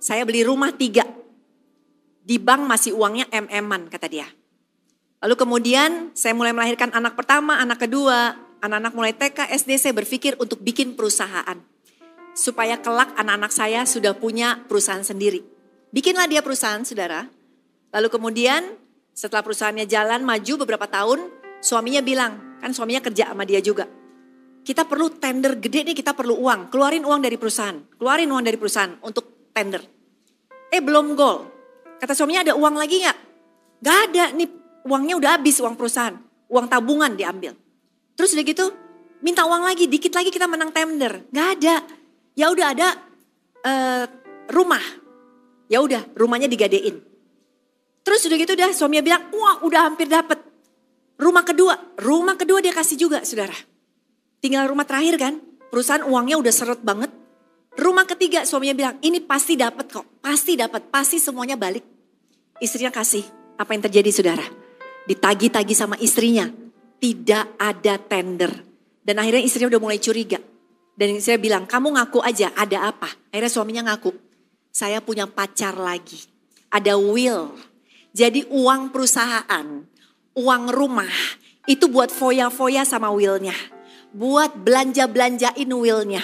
saya 0.00 0.24
beli 0.24 0.44
rumah 0.44 0.72
tiga. 0.72 1.04
Di 2.20 2.36
bank 2.36 2.68
masih 2.68 2.94
uangnya 2.94 3.26
mm-an 3.32 3.88
kata 3.88 4.06
dia. 4.06 4.28
Lalu 5.20 5.34
kemudian 5.36 6.12
saya 6.16 6.32
mulai 6.32 6.56
melahirkan 6.56 6.92
anak 6.96 7.16
pertama, 7.16 7.60
anak 7.60 7.84
kedua, 7.84 8.36
anak-anak 8.64 8.92
mulai 8.96 9.12
TK, 9.12 9.52
SD 9.52 9.76
saya 9.76 9.92
berpikir 9.96 10.36
untuk 10.40 10.60
bikin 10.64 10.96
perusahaan. 10.96 11.60
Supaya 12.32 12.80
kelak 12.80 13.12
anak-anak 13.20 13.52
saya 13.52 13.84
sudah 13.84 14.16
punya 14.16 14.64
perusahaan 14.64 15.04
sendiri. 15.04 15.44
Bikinlah 15.92 16.30
dia 16.30 16.40
perusahaan 16.40 16.80
saudara. 16.86 17.28
Lalu 17.90 18.08
kemudian 18.08 18.62
setelah 19.12 19.44
perusahaannya 19.44 19.84
jalan 19.90 20.24
maju 20.24 20.64
beberapa 20.64 20.86
tahun, 20.86 21.20
suaminya 21.60 22.02
bilang, 22.02 22.58
kan 22.58 22.72
suaminya 22.72 23.04
kerja 23.04 23.30
sama 23.30 23.44
dia 23.44 23.60
juga. 23.60 23.86
Kita 24.60 24.84
perlu 24.84 25.08
tender 25.16 25.56
gede 25.56 25.88
nih, 25.88 25.96
kita 25.96 26.12
perlu 26.12 26.36
uang. 26.36 26.68
Keluarin 26.68 27.04
uang 27.04 27.20
dari 27.24 27.40
perusahaan, 27.40 27.76
keluarin 27.96 28.28
uang 28.28 28.44
dari 28.44 28.56
perusahaan 28.60 28.92
untuk 29.00 29.52
tender. 29.56 29.80
Eh 30.68 30.80
belum 30.84 31.16
gol. 31.16 31.48
Kata 32.00 32.12
suaminya 32.12 32.44
ada 32.44 32.54
uang 32.56 32.76
lagi 32.76 33.00
nggak? 33.00 33.18
Gak 33.80 33.98
ada, 34.12 34.24
nih 34.36 34.48
uangnya 34.84 35.14
udah 35.16 35.30
habis 35.40 35.56
uang 35.60 35.76
perusahaan. 35.76 36.16
Uang 36.52 36.68
tabungan 36.68 37.16
diambil. 37.16 37.56
Terus 38.16 38.36
udah 38.36 38.44
gitu, 38.44 38.64
minta 39.24 39.48
uang 39.48 39.64
lagi, 39.64 39.88
dikit 39.88 40.12
lagi 40.12 40.28
kita 40.28 40.44
menang 40.44 40.72
tender. 40.72 41.24
Gak 41.32 41.48
ada. 41.60 41.76
Ya 42.36 42.52
udah 42.52 42.66
ada 42.72 42.88
uh, 43.64 44.04
rumah. 44.52 44.82
Ya 45.72 45.80
udah, 45.80 46.04
rumahnya 46.18 46.50
digadein. 46.50 47.00
Terus 48.04 48.26
udah 48.26 48.36
gitu 48.36 48.52
udah 48.58 48.70
suaminya 48.74 49.04
bilang, 49.06 49.22
wah 49.32 49.62
udah 49.64 49.80
hampir 49.86 50.10
dapet. 50.10 50.49
Rumah 51.20 51.44
kedua, 51.44 51.76
rumah 52.00 52.32
kedua 52.40 52.64
dia 52.64 52.72
kasih 52.72 52.96
juga 52.96 53.20
saudara. 53.28 53.52
Tinggal 54.40 54.64
rumah 54.72 54.88
terakhir 54.88 55.20
kan, 55.20 55.36
perusahaan 55.68 56.00
uangnya 56.00 56.40
udah 56.40 56.48
seret 56.48 56.80
banget. 56.80 57.12
Rumah 57.76 58.08
ketiga 58.08 58.48
suaminya 58.48 58.72
bilang, 58.72 58.96
ini 59.04 59.20
pasti 59.20 59.52
dapat 59.52 59.92
kok, 59.92 60.24
pasti 60.24 60.56
dapat, 60.56 60.88
pasti 60.88 61.20
semuanya 61.20 61.60
balik. 61.60 61.84
Istrinya 62.56 62.88
kasih, 62.88 63.20
apa 63.60 63.76
yang 63.76 63.84
terjadi 63.84 64.10
saudara? 64.10 64.46
Ditagi-tagi 65.04 65.76
sama 65.76 66.00
istrinya, 66.00 66.48
tidak 66.96 67.52
ada 67.60 68.00
tender. 68.00 68.52
Dan 69.04 69.20
akhirnya 69.20 69.44
istrinya 69.44 69.76
udah 69.76 69.80
mulai 69.80 70.00
curiga. 70.00 70.40
Dan 70.96 71.20
saya 71.20 71.36
bilang, 71.36 71.68
kamu 71.68 72.00
ngaku 72.00 72.24
aja 72.24 72.48
ada 72.56 72.88
apa? 72.88 73.12
Akhirnya 73.28 73.52
suaminya 73.52 73.82
ngaku, 73.92 74.12
saya 74.72 75.04
punya 75.04 75.28
pacar 75.28 75.76
lagi. 75.76 76.24
Ada 76.72 76.96
will. 76.96 77.52
Jadi 78.16 78.48
uang 78.48 78.88
perusahaan, 78.88 79.84
uang 80.36 80.70
rumah, 80.70 81.10
itu 81.66 81.86
buat 81.86 82.10
foya-foya 82.10 82.82
sama 82.86 83.12
willnya. 83.14 83.54
Buat 84.10 84.66
belanja-belanjain 84.66 85.70
willnya. 85.70 86.22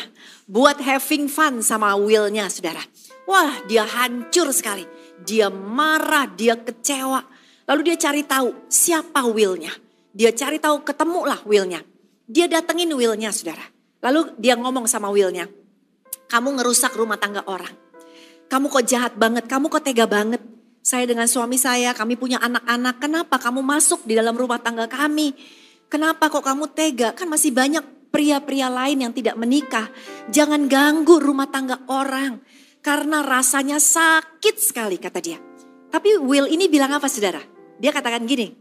Buat 0.50 0.82
having 0.82 1.30
fun 1.30 1.62
sama 1.62 1.94
willnya 1.94 2.50
saudara. 2.50 2.82
Wah 3.26 3.62
dia 3.70 3.86
hancur 3.86 4.50
sekali. 4.50 4.82
Dia 5.22 5.50
marah, 5.50 6.26
dia 6.30 6.58
kecewa. 6.58 7.22
Lalu 7.66 7.80
dia 7.92 7.96
cari 7.98 8.22
tahu 8.22 8.70
siapa 8.70 9.26
willnya. 9.26 9.70
Dia 10.16 10.30
cari 10.32 10.58
tahu, 10.58 10.86
ketemulah 10.86 11.42
willnya. 11.46 11.82
Dia 12.26 12.50
datengin 12.50 12.90
willnya 12.94 13.30
saudara. 13.30 13.62
Lalu 14.02 14.34
dia 14.38 14.54
ngomong 14.58 14.86
sama 14.90 15.10
willnya. 15.10 15.46
Kamu 16.26 16.58
ngerusak 16.58 16.94
rumah 16.98 17.18
tangga 17.18 17.46
orang. 17.46 17.74
Kamu 18.46 18.70
kok 18.70 18.86
jahat 18.86 19.12
banget, 19.18 19.50
kamu 19.50 19.66
kok 19.66 19.82
tega 19.82 20.06
banget. 20.06 20.42
Saya 20.86 21.02
dengan 21.02 21.26
suami 21.26 21.58
saya, 21.58 21.90
kami 21.90 22.14
punya 22.14 22.38
anak-anak. 22.38 23.02
Kenapa 23.02 23.42
kamu 23.42 23.58
masuk 23.58 24.06
di 24.06 24.14
dalam 24.14 24.38
rumah 24.38 24.62
tangga 24.62 24.86
kami? 24.86 25.34
Kenapa 25.90 26.30
kok 26.30 26.46
kamu 26.46 26.70
tega? 26.78 27.10
Kan 27.10 27.26
masih 27.26 27.50
banyak 27.50 27.82
pria-pria 28.14 28.70
lain 28.70 29.02
yang 29.02 29.10
tidak 29.10 29.34
menikah. 29.34 29.90
Jangan 30.30 30.70
ganggu 30.70 31.18
rumah 31.18 31.50
tangga 31.50 31.82
orang. 31.90 32.38
Karena 32.86 33.26
rasanya 33.26 33.82
sakit 33.82 34.62
sekali 34.62 35.02
kata 35.02 35.18
dia. 35.18 35.42
Tapi 35.90 36.22
Will 36.22 36.46
ini 36.46 36.70
bilang 36.70 36.94
apa 36.94 37.10
saudara? 37.10 37.42
Dia 37.82 37.90
katakan 37.90 38.22
gini, 38.22 38.54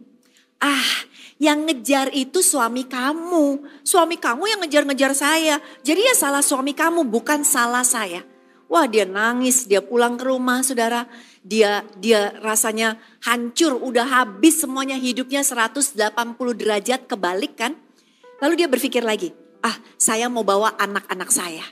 ah 0.65 1.05
yang 1.37 1.69
ngejar 1.69 2.09
itu 2.09 2.41
suami 2.41 2.89
kamu. 2.89 3.61
Suami 3.85 4.17
kamu 4.17 4.49
yang 4.49 4.59
ngejar-ngejar 4.65 5.13
saya. 5.13 5.61
Jadi 5.85 6.01
ya 6.01 6.17
salah 6.17 6.41
suami 6.41 6.73
kamu, 6.73 7.05
bukan 7.05 7.45
salah 7.45 7.85
saya. 7.85 8.25
Wah 8.65 8.89
dia 8.89 9.05
nangis, 9.05 9.69
dia 9.69 9.79
pulang 9.79 10.17
ke 10.17 10.25
rumah 10.25 10.65
saudara. 10.65 11.05
Dia 11.45 11.85
dia 12.01 12.33
rasanya 12.41 12.97
hancur, 13.21 13.77
udah 13.77 14.05
habis 14.05 14.57
semuanya 14.57 14.97
hidupnya 14.97 15.45
180 15.45 15.93
derajat 16.57 17.05
kebalik 17.05 17.53
kan. 17.53 17.77
Lalu 18.41 18.65
dia 18.65 18.67
berpikir 18.67 19.05
lagi, 19.05 19.31
ah 19.61 19.77
saya 20.01 20.25
mau 20.27 20.41
bawa 20.41 20.73
anak-anak 20.81 21.29
saya. 21.29 21.65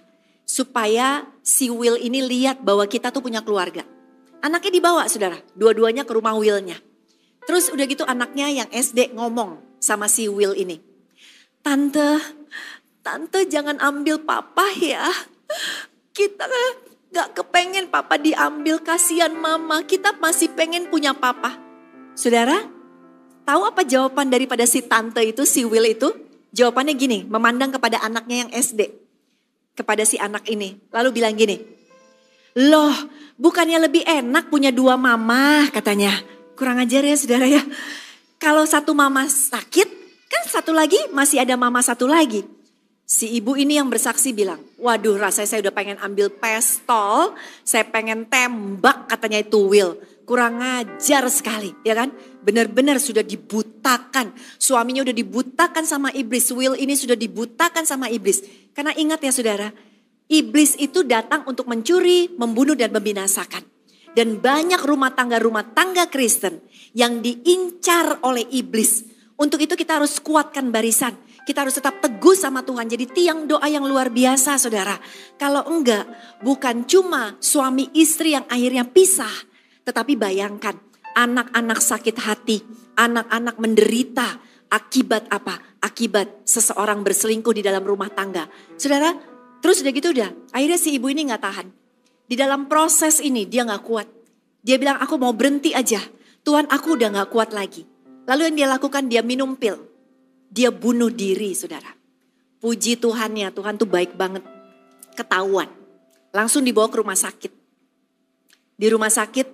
Supaya 0.45 1.25
si 1.41 1.73
Will 1.73 1.97
ini 1.97 2.21
lihat 2.21 2.61
bahwa 2.61 2.85
kita 2.85 3.09
tuh 3.09 3.25
punya 3.25 3.41
keluarga. 3.41 3.81
Anaknya 4.43 4.71
dibawa 4.77 5.09
saudara, 5.09 5.39
dua-duanya 5.57 6.05
ke 6.05 6.13
rumah 6.13 6.37
Willnya. 6.37 6.77
Terus 7.43 7.73
udah 7.73 7.85
gitu 7.89 8.03
anaknya 8.05 8.47
yang 8.51 8.69
SD 8.69 9.17
ngomong 9.17 9.59
sama 9.81 10.05
si 10.07 10.29
Will 10.29 10.53
ini. 10.53 10.79
Tante, 11.63 12.19
tante 13.01 13.47
jangan 13.47 13.79
ambil 13.79 14.19
papa 14.21 14.67
ya. 14.77 15.09
Kita 16.13 16.45
gak 17.09 17.33
kepengen 17.33 17.89
papa 17.89 18.21
diambil, 18.21 18.77
kasihan 18.85 19.33
mama. 19.33 19.81
Kita 19.81 20.13
masih 20.21 20.53
pengen 20.53 20.93
punya 20.93 21.17
papa. 21.17 21.57
Saudara, 22.13 22.69
tahu 23.49 23.61
apa 23.65 23.81
jawaban 23.81 24.29
daripada 24.29 24.63
si 24.69 24.85
tante 24.85 25.25
itu, 25.25 25.41
si 25.43 25.65
Will 25.65 25.89
itu? 25.89 26.13
Jawabannya 26.53 26.93
gini, 26.93 27.25
memandang 27.25 27.73
kepada 27.73 27.97
anaknya 28.05 28.45
yang 28.45 28.51
SD. 28.53 28.93
Kepada 29.73 30.05
si 30.05 30.21
anak 30.21 30.45
ini. 30.45 30.77
Lalu 30.93 31.09
bilang 31.17 31.33
gini, 31.33 31.57
Loh, 32.53 32.93
bukannya 33.41 33.81
lebih 33.81 34.05
enak 34.05 34.53
punya 34.53 34.69
dua 34.69 34.93
mama 34.93 35.65
katanya. 35.73 36.13
Kurang 36.53 36.77
ajar 36.77 37.01
ya 37.01 37.17
saudara 37.17 37.49
ya. 37.49 37.65
Kalau 38.37 38.61
satu 38.69 38.93
mama 38.93 39.25
sakit, 39.25 39.89
kan 40.29 40.43
satu 40.45 40.69
lagi 40.69 40.97
masih 41.09 41.41
ada 41.41 41.57
mama 41.57 41.81
satu 41.81 42.05
lagi. 42.05 42.45
Si 43.13 43.29
ibu 43.29 43.53
ini 43.53 43.77
yang 43.77 43.93
bersaksi 43.93 44.33
bilang, 44.33 44.57
waduh 44.81 45.21
rasanya 45.21 45.45
saya 45.45 45.61
udah 45.69 45.75
pengen 45.77 46.01
ambil 46.01 46.33
pistol, 46.33 47.37
saya 47.61 47.85
pengen 47.85 48.25
tembak 48.25 49.05
katanya 49.05 49.45
itu 49.45 49.69
Will. 49.69 50.01
Kurang 50.25 50.57
ajar 50.57 51.21
sekali 51.29 51.77
ya 51.85 51.93
kan. 51.93 52.09
Benar-benar 52.41 52.97
sudah 52.97 53.21
dibutakan. 53.21 54.33
Suaminya 54.57 55.05
udah 55.05 55.13
dibutakan 55.13 55.85
sama 55.85 56.09
iblis. 56.09 56.49
Will 56.57 56.73
ini 56.73 56.97
sudah 56.97 57.13
dibutakan 57.13 57.85
sama 57.85 58.09
iblis. 58.09 58.41
Karena 58.73 58.97
ingat 58.97 59.21
ya 59.21 59.29
saudara, 59.29 59.69
iblis 60.25 60.73
itu 60.81 61.05
datang 61.05 61.45
untuk 61.45 61.69
mencuri, 61.69 62.33
membunuh 62.33 62.73
dan 62.73 62.89
membinasakan. 62.89 63.61
Dan 64.17 64.41
banyak 64.41 64.81
rumah 64.81 65.13
tangga-rumah 65.13 65.77
tangga 65.77 66.09
Kristen 66.09 66.65
yang 66.97 67.21
diincar 67.21 68.25
oleh 68.25 68.49
iblis. 68.49 69.05
Untuk 69.37 69.61
itu 69.61 69.77
kita 69.77 70.01
harus 70.01 70.17
kuatkan 70.17 70.73
barisan. 70.73 71.13
Kita 71.43 71.67
harus 71.67 71.75
tetap 71.75 71.99
teguh 71.99 72.35
sama 72.35 72.63
Tuhan. 72.63 72.87
Jadi 72.87 73.05
tiang 73.11 73.45
doa 73.47 73.67
yang 73.67 73.83
luar 73.83 74.07
biasa 74.07 74.55
saudara. 74.55 74.95
Kalau 75.35 75.67
enggak 75.67 76.07
bukan 76.39 76.87
cuma 76.87 77.35
suami 77.43 77.91
istri 77.91 78.35
yang 78.35 78.47
akhirnya 78.47 78.87
pisah. 78.87 79.33
Tetapi 79.83 80.15
bayangkan 80.15 80.79
anak-anak 81.19 81.79
sakit 81.83 82.17
hati. 82.23 82.57
Anak-anak 82.95 83.59
menderita. 83.59 84.39
Akibat 84.73 85.29
apa? 85.29 85.77
Akibat 85.83 86.47
seseorang 86.49 87.05
berselingkuh 87.05 87.53
di 87.53 87.61
dalam 87.61 87.85
rumah 87.85 88.09
tangga. 88.09 88.49
Saudara, 88.73 89.13
terus 89.61 89.85
udah 89.85 89.93
gitu 89.93 90.09
udah. 90.09 90.33
Akhirnya 90.49 90.79
si 90.81 90.97
ibu 90.97 91.13
ini 91.13 91.29
gak 91.29 91.45
tahan 91.45 91.67
di 92.23 92.35
dalam 92.39 92.65
proses 92.71 93.21
ini 93.21 93.45
dia 93.45 93.67
gak 93.67 93.83
kuat. 93.85 94.07
Dia 94.63 94.79
bilang 94.79 94.97
aku 94.97 95.19
mau 95.19 95.35
berhenti 95.35 95.75
aja. 95.75 95.99
Tuhan 96.43 96.65
aku 96.71 96.97
udah 96.97 97.13
gak 97.21 97.29
kuat 97.29 97.53
lagi. 97.53 97.85
Lalu 98.25 98.49
yang 98.49 98.55
dia 98.57 98.67
lakukan 98.73 99.05
dia 99.11 99.21
minum 99.21 99.53
pil. 99.59 99.92
Dia 100.53 100.69
bunuh 100.69 101.09
diri 101.09 101.57
saudara. 101.57 101.89
Puji 102.61 103.01
Tuhannya, 103.01 103.49
Tuhan 103.49 103.73
tuh 103.81 103.89
baik 103.89 104.13
banget. 104.13 104.45
Ketahuan. 105.17 105.65
Langsung 106.29 106.61
dibawa 106.61 106.93
ke 106.93 107.01
rumah 107.01 107.17
sakit. 107.17 107.49
Di 108.77 108.87
rumah 108.93 109.09
sakit 109.09 109.49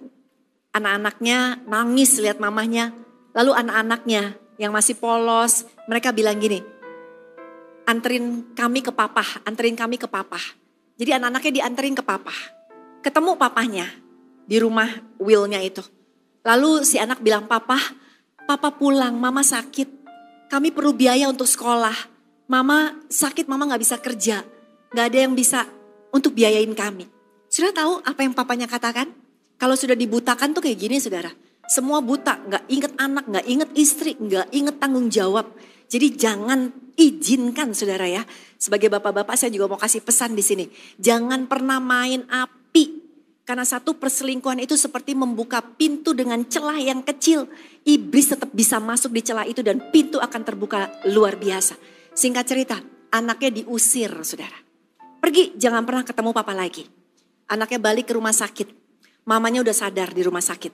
anak-anaknya 0.76 1.64
nangis 1.64 2.20
lihat 2.20 2.44
mamahnya. 2.44 2.92
Lalu 3.32 3.56
anak-anaknya 3.56 4.36
yang 4.60 4.76
masih 4.76 5.00
polos, 5.00 5.64
mereka 5.88 6.12
bilang 6.12 6.36
gini, 6.36 6.60
anterin 7.88 8.52
kami 8.52 8.84
ke 8.84 8.92
papa, 8.92 9.24
anterin 9.48 9.80
kami 9.80 9.96
ke 9.96 10.12
papa. 10.12 10.40
Jadi 11.00 11.16
anak-anaknya 11.16 11.64
dianterin 11.64 11.96
ke 11.96 12.04
papa 12.04 12.60
ketemu 13.00 13.40
papahnya 13.40 13.88
di 14.44 14.58
rumah 14.60 14.88
Willnya 15.20 15.60
itu. 15.64 15.84
Lalu 16.44 16.84
si 16.88 16.96
anak 16.96 17.20
bilang, 17.20 17.48
papa, 17.48 17.76
papa 18.48 18.72
pulang, 18.76 19.16
mama 19.16 19.44
sakit. 19.44 19.99
Kami 20.50 20.74
perlu 20.74 20.98
biaya 20.98 21.30
untuk 21.30 21.46
sekolah. 21.46 21.94
Mama 22.50 22.98
sakit, 23.06 23.46
mama 23.46 23.70
gak 23.70 23.82
bisa 23.86 23.96
kerja. 24.02 24.42
Gak 24.90 25.06
ada 25.14 25.18
yang 25.22 25.38
bisa 25.38 25.70
untuk 26.10 26.34
biayain 26.34 26.74
kami. 26.74 27.06
Sudah 27.54 27.70
tahu 27.70 28.02
apa 28.02 28.26
yang 28.26 28.34
papanya 28.34 28.66
katakan? 28.66 29.14
Kalau 29.62 29.78
sudah 29.78 29.94
dibutakan 29.94 30.58
tuh 30.58 30.66
kayak 30.66 30.82
gini 30.82 30.98
saudara. 30.98 31.30
Semua 31.70 32.02
buta, 32.02 32.42
gak 32.50 32.66
inget 32.66 32.98
anak, 32.98 33.30
gak 33.30 33.46
inget 33.46 33.70
istri, 33.78 34.18
gak 34.18 34.50
inget 34.50 34.82
tanggung 34.82 35.14
jawab. 35.14 35.54
Jadi 35.86 36.18
jangan 36.18 36.74
izinkan 36.98 37.78
saudara 37.78 38.10
ya. 38.10 38.26
Sebagai 38.58 38.90
bapak-bapak 38.90 39.38
saya 39.38 39.54
juga 39.54 39.70
mau 39.70 39.78
kasih 39.78 40.02
pesan 40.02 40.34
di 40.34 40.42
sini. 40.42 40.66
Jangan 40.98 41.46
pernah 41.46 41.78
main 41.78 42.26
apa 42.26 42.58
Karena 43.50 43.66
satu 43.66 43.98
perselingkuhan 43.98 44.62
itu 44.62 44.78
seperti 44.78 45.18
membuka 45.18 45.58
pintu 45.66 46.14
dengan 46.14 46.46
celah 46.46 46.78
yang 46.78 47.02
kecil. 47.02 47.50
Iblis 47.82 48.38
tetap 48.38 48.54
bisa 48.54 48.78
masuk 48.78 49.10
di 49.10 49.26
celah 49.26 49.42
itu 49.50 49.66
dan 49.66 49.90
pintu 49.90 50.22
akan 50.22 50.42
terbuka 50.46 51.02
luar 51.10 51.34
biasa. 51.34 51.74
Singkat 52.14 52.46
cerita, 52.46 52.78
anaknya 53.10 53.50
diusir 53.50 54.14
saudara. 54.22 54.54
Pergi, 55.18 55.58
jangan 55.58 55.82
pernah 55.82 56.06
ketemu 56.06 56.30
papa 56.30 56.54
lagi. 56.54 56.86
Anaknya 57.50 57.82
balik 57.82 58.06
ke 58.06 58.14
rumah 58.14 58.38
sakit. 58.38 58.70
Mamanya 59.26 59.66
udah 59.66 59.74
sadar 59.74 60.14
di 60.14 60.22
rumah 60.22 60.46
sakit. 60.46 60.70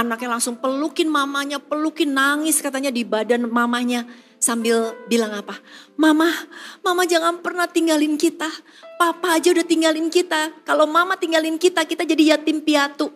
Anaknya 0.00 0.40
langsung 0.40 0.56
pelukin 0.56 1.12
mamanya, 1.12 1.60
pelukin 1.60 2.16
nangis 2.16 2.64
katanya 2.64 2.88
di 2.88 3.04
badan 3.04 3.44
mamanya 3.44 4.08
sambil 4.40 4.96
bilang 5.04 5.36
apa? 5.36 5.60
Mama, 6.00 6.32
mama 6.80 7.04
jangan 7.04 7.44
pernah 7.44 7.68
tinggalin 7.68 8.16
kita. 8.16 8.48
Papa 8.96 9.36
aja 9.36 9.52
udah 9.52 9.66
tinggalin 9.68 10.08
kita. 10.08 10.64
Kalau 10.64 10.88
mama 10.88 11.20
tinggalin 11.20 11.60
kita, 11.60 11.84
kita 11.84 12.08
jadi 12.08 12.36
yatim 12.36 12.64
piatu. 12.64 13.12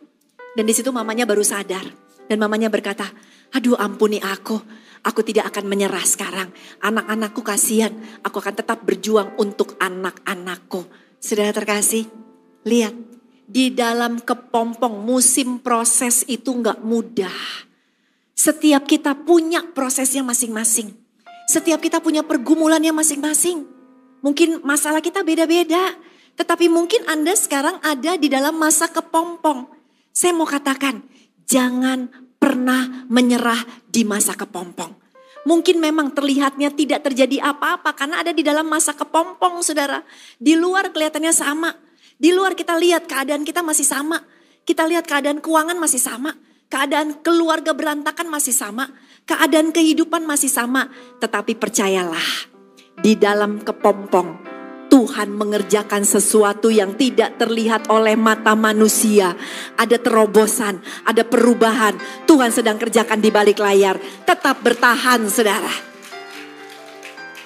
Dan 0.52 0.68
di 0.68 0.76
situ 0.76 0.92
mamanya 0.92 1.24
baru 1.24 1.40
sadar. 1.40 1.82
Dan 2.28 2.36
mamanya 2.36 2.68
berkata, 2.68 3.08
aduh 3.56 3.80
ampuni 3.80 4.20
aku. 4.20 4.60
Aku 5.00 5.24
tidak 5.24 5.48
akan 5.56 5.64
menyerah 5.64 6.04
sekarang. 6.04 6.52
Anak-anakku 6.84 7.40
kasihan. 7.40 7.96
Aku 8.20 8.44
akan 8.44 8.60
tetap 8.60 8.84
berjuang 8.84 9.32
untuk 9.40 9.80
anak-anakku. 9.80 10.84
Saudara 11.16 11.56
terkasih, 11.56 12.04
lihat. 12.68 12.92
Di 13.50 13.74
dalam 13.74 14.22
kepompong 14.22 15.02
musim 15.02 15.58
proses 15.58 16.22
itu 16.30 16.54
nggak 16.54 16.86
mudah. 16.86 17.34
Setiap 18.36 18.86
kita 18.86 19.18
punya 19.26 19.64
prosesnya 19.74 20.22
masing-masing. 20.22 20.94
Setiap 21.50 21.82
kita 21.82 21.98
punya 21.98 22.22
pergumulannya 22.22 22.94
masing-masing. 22.94 23.79
Mungkin 24.20 24.64
masalah 24.64 25.00
kita 25.04 25.24
beda-beda. 25.24 25.96
Tetapi 26.36 26.72
mungkin 26.72 27.04
Anda 27.08 27.36
sekarang 27.36 27.80
ada 27.84 28.16
di 28.16 28.28
dalam 28.32 28.56
masa 28.56 28.88
kepompong. 28.88 29.68
Saya 30.10 30.32
mau 30.32 30.48
katakan, 30.48 31.04
jangan 31.44 32.08
pernah 32.40 33.04
menyerah 33.08 33.60
di 33.88 34.04
masa 34.04 34.32
kepompong. 34.32 34.96
Mungkin 35.44 35.80
memang 35.80 36.12
terlihatnya 36.12 36.72
tidak 36.72 37.08
terjadi 37.08 37.40
apa-apa 37.40 37.96
karena 37.96 38.20
ada 38.20 38.32
di 38.32 38.44
dalam 38.44 38.68
masa 38.68 38.92
kepompong 38.92 39.64
saudara. 39.64 40.04
Di 40.36 40.56
luar 40.56 40.92
kelihatannya 40.92 41.32
sama. 41.32 41.72
Di 42.20 42.32
luar 42.36 42.52
kita 42.52 42.76
lihat 42.76 43.08
keadaan 43.08 43.44
kita 43.44 43.64
masih 43.64 43.84
sama. 43.88 44.20
Kita 44.68 44.84
lihat 44.84 45.08
keadaan 45.08 45.40
keuangan 45.40 45.80
masih 45.80 46.00
sama. 46.00 46.36
Keadaan 46.68 47.24
keluarga 47.24 47.72
berantakan 47.72 48.28
masih 48.30 48.52
sama 48.52 48.92
keadaan 49.30 49.70
kehidupan 49.70 50.26
masih 50.26 50.50
sama, 50.50 50.90
tetapi 51.22 51.54
percayalah, 51.54 52.50
di 53.00 53.16
dalam 53.16 53.64
kepompong 53.64 54.52
Tuhan 54.90 55.30
mengerjakan 55.30 56.02
sesuatu 56.02 56.66
yang 56.66 56.98
tidak 56.98 57.38
terlihat 57.38 57.86
oleh 57.88 58.18
mata 58.18 58.58
manusia. 58.58 59.38
Ada 59.78 60.02
terobosan, 60.02 60.82
ada 61.06 61.22
perubahan. 61.22 61.94
Tuhan 62.26 62.50
sedang 62.50 62.74
kerjakan 62.74 63.22
di 63.22 63.30
balik 63.30 63.62
layar. 63.62 64.02
Tetap 64.26 64.66
bertahan, 64.66 65.30
saudara. 65.30 65.70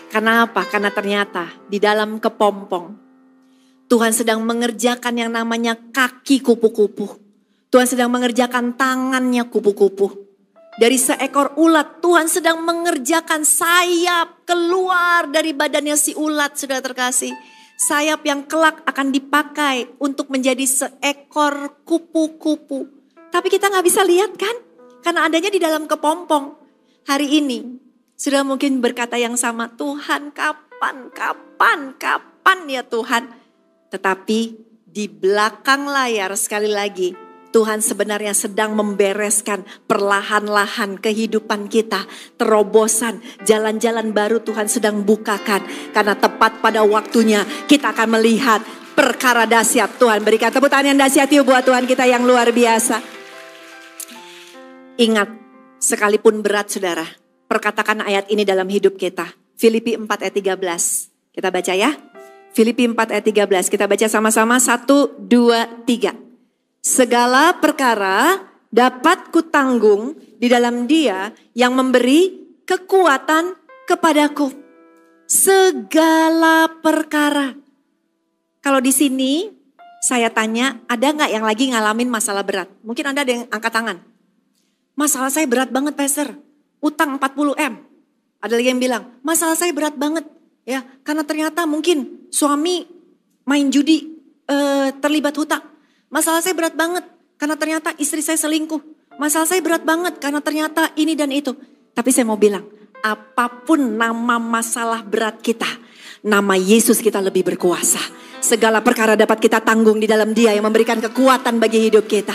Karena 0.08 0.48
apa? 0.48 0.64
Karena 0.64 0.88
ternyata 0.88 1.52
di 1.68 1.76
dalam 1.76 2.16
kepompong 2.16 3.04
Tuhan 3.92 4.16
sedang 4.16 4.40
mengerjakan 4.40 5.12
yang 5.12 5.28
namanya 5.28 5.76
kaki 5.76 6.40
kupu-kupu. 6.40 7.20
Tuhan 7.68 7.84
sedang 7.84 8.08
mengerjakan 8.08 8.72
tangannya 8.72 9.44
kupu-kupu. 9.52 10.23
Dari 10.74 10.98
seekor 10.98 11.54
ulat 11.54 12.02
Tuhan 12.02 12.26
sedang 12.26 12.58
mengerjakan 12.66 13.46
sayap 13.46 14.42
keluar 14.42 15.30
dari 15.30 15.54
badannya 15.54 15.94
si 15.94 16.18
ulat 16.18 16.58
sudah 16.58 16.82
terkasih. 16.82 17.30
Sayap 17.78 18.26
yang 18.26 18.42
kelak 18.50 18.82
akan 18.82 19.14
dipakai 19.14 19.94
untuk 20.02 20.34
menjadi 20.34 20.66
seekor 20.66 21.78
kupu-kupu. 21.86 22.90
Tapi 23.30 23.46
kita 23.50 23.70
nggak 23.70 23.86
bisa 23.86 24.02
lihat 24.02 24.34
kan? 24.34 24.56
Karena 24.98 25.30
adanya 25.30 25.50
di 25.54 25.62
dalam 25.62 25.86
kepompong. 25.86 26.58
Hari 27.06 27.38
ini 27.38 27.78
sudah 28.18 28.42
mungkin 28.42 28.82
berkata 28.82 29.14
yang 29.14 29.38
sama, 29.38 29.70
Tuhan 29.78 30.34
kapan, 30.34 31.14
kapan, 31.14 31.94
kapan 31.94 32.58
ya 32.66 32.82
Tuhan. 32.82 33.30
Tetapi 33.94 34.38
di 34.90 35.06
belakang 35.06 35.86
layar 35.86 36.34
sekali 36.34 36.70
lagi 36.70 37.23
Tuhan 37.54 37.78
sebenarnya 37.78 38.34
sedang 38.34 38.74
membereskan 38.74 39.62
perlahan-lahan 39.86 40.98
kehidupan 40.98 41.70
kita. 41.70 42.02
Terobosan, 42.34 43.22
jalan-jalan 43.46 44.10
baru 44.10 44.42
Tuhan 44.42 44.66
sedang 44.66 45.06
bukakan. 45.06 45.62
Karena 45.94 46.18
tepat 46.18 46.58
pada 46.58 46.82
waktunya 46.82 47.46
kita 47.70 47.94
akan 47.94 48.18
melihat 48.18 48.58
perkara 48.98 49.46
dahsyat 49.46 50.02
Tuhan. 50.02 50.26
Berikan 50.26 50.50
tepuk 50.50 50.66
tangan 50.66 50.90
yang 50.90 50.98
dahsyat 50.98 51.30
yuk 51.30 51.46
buat 51.46 51.62
Tuhan 51.62 51.86
kita 51.86 52.10
yang 52.10 52.26
luar 52.26 52.50
biasa. 52.50 52.98
Ingat, 54.98 55.30
sekalipun 55.78 56.42
berat 56.42 56.74
saudara, 56.74 57.06
perkatakan 57.46 58.02
ayat 58.02 58.26
ini 58.34 58.42
dalam 58.42 58.66
hidup 58.66 58.98
kita. 58.98 59.30
Filipi 59.54 59.94
4 59.94 60.10
ayat 60.26 60.34
13. 60.58 60.58
Kita 61.30 61.54
baca 61.54 61.72
ya. 61.78 61.94
Filipi 62.50 62.82
4 62.90 63.14
ayat 63.14 63.22
13. 63.22 63.70
Kita 63.70 63.86
baca 63.86 64.06
sama-sama. 64.10 64.58
1, 64.58 65.22
2, 65.22 65.86
3. 65.86 66.23
Segala 66.84 67.56
perkara 67.56 68.44
dapat 68.68 69.32
kutanggung 69.32 70.20
di 70.36 70.52
dalam 70.52 70.84
dia 70.84 71.32
yang 71.56 71.72
memberi 71.72 72.44
kekuatan 72.68 73.56
kepadaku. 73.88 74.52
Segala 75.24 76.68
perkara. 76.84 77.56
Kalau 78.60 78.84
di 78.84 78.92
sini 78.92 79.48
saya 80.04 80.28
tanya, 80.28 80.84
ada 80.84 81.08
nggak 81.08 81.32
yang 81.32 81.48
lagi 81.48 81.72
ngalamin 81.72 82.12
masalah 82.12 82.44
berat? 82.44 82.68
Mungkin 82.84 83.16
Anda 83.16 83.24
ada 83.24 83.32
yang 83.32 83.44
angkat 83.48 83.72
tangan. 83.72 83.98
Masalah 84.92 85.32
saya 85.32 85.48
berat 85.48 85.72
banget, 85.72 85.96
Pastor. 85.96 86.36
Utang 86.84 87.16
40 87.16 87.56
M. 87.64 87.80
Ada 88.44 88.60
lagi 88.60 88.68
yang 88.68 88.82
bilang, 88.84 89.08
masalah 89.24 89.56
saya 89.56 89.72
berat 89.72 89.96
banget. 89.96 90.28
Ya, 90.68 90.84
karena 91.00 91.24
ternyata 91.24 91.64
mungkin 91.64 92.28
suami 92.28 92.84
main 93.48 93.72
judi, 93.72 94.20
eh, 94.44 94.92
terlibat 95.00 95.32
hutang. 95.40 95.73
Masalah 96.14 96.38
saya 96.46 96.54
berat 96.54 96.78
banget 96.78 97.02
karena 97.34 97.58
ternyata 97.58 97.90
istri 97.98 98.22
saya 98.22 98.38
selingkuh. 98.38 98.78
Masalah 99.18 99.50
saya 99.50 99.58
berat 99.58 99.82
banget 99.82 100.22
karena 100.22 100.38
ternyata 100.38 100.94
ini 100.94 101.18
dan 101.18 101.34
itu. 101.34 101.58
Tapi 101.90 102.14
saya 102.14 102.22
mau 102.22 102.38
bilang, 102.38 102.62
apa 103.02 103.50
pun 103.66 103.98
nama 103.98 104.38
masalah 104.38 105.02
berat 105.02 105.42
kita, 105.42 105.66
nama 106.22 106.54
Yesus 106.54 107.02
kita 107.02 107.18
lebih 107.18 107.42
berkuasa. 107.42 107.98
Segala 108.38 108.78
perkara 108.78 109.18
dapat 109.18 109.42
kita 109.42 109.58
tanggung 109.58 109.98
di 109.98 110.06
dalam 110.06 110.30
dia 110.30 110.54
yang 110.54 110.62
memberikan 110.62 111.02
kekuatan 111.02 111.58
bagi 111.58 111.82
hidup 111.90 112.06
kita. 112.06 112.34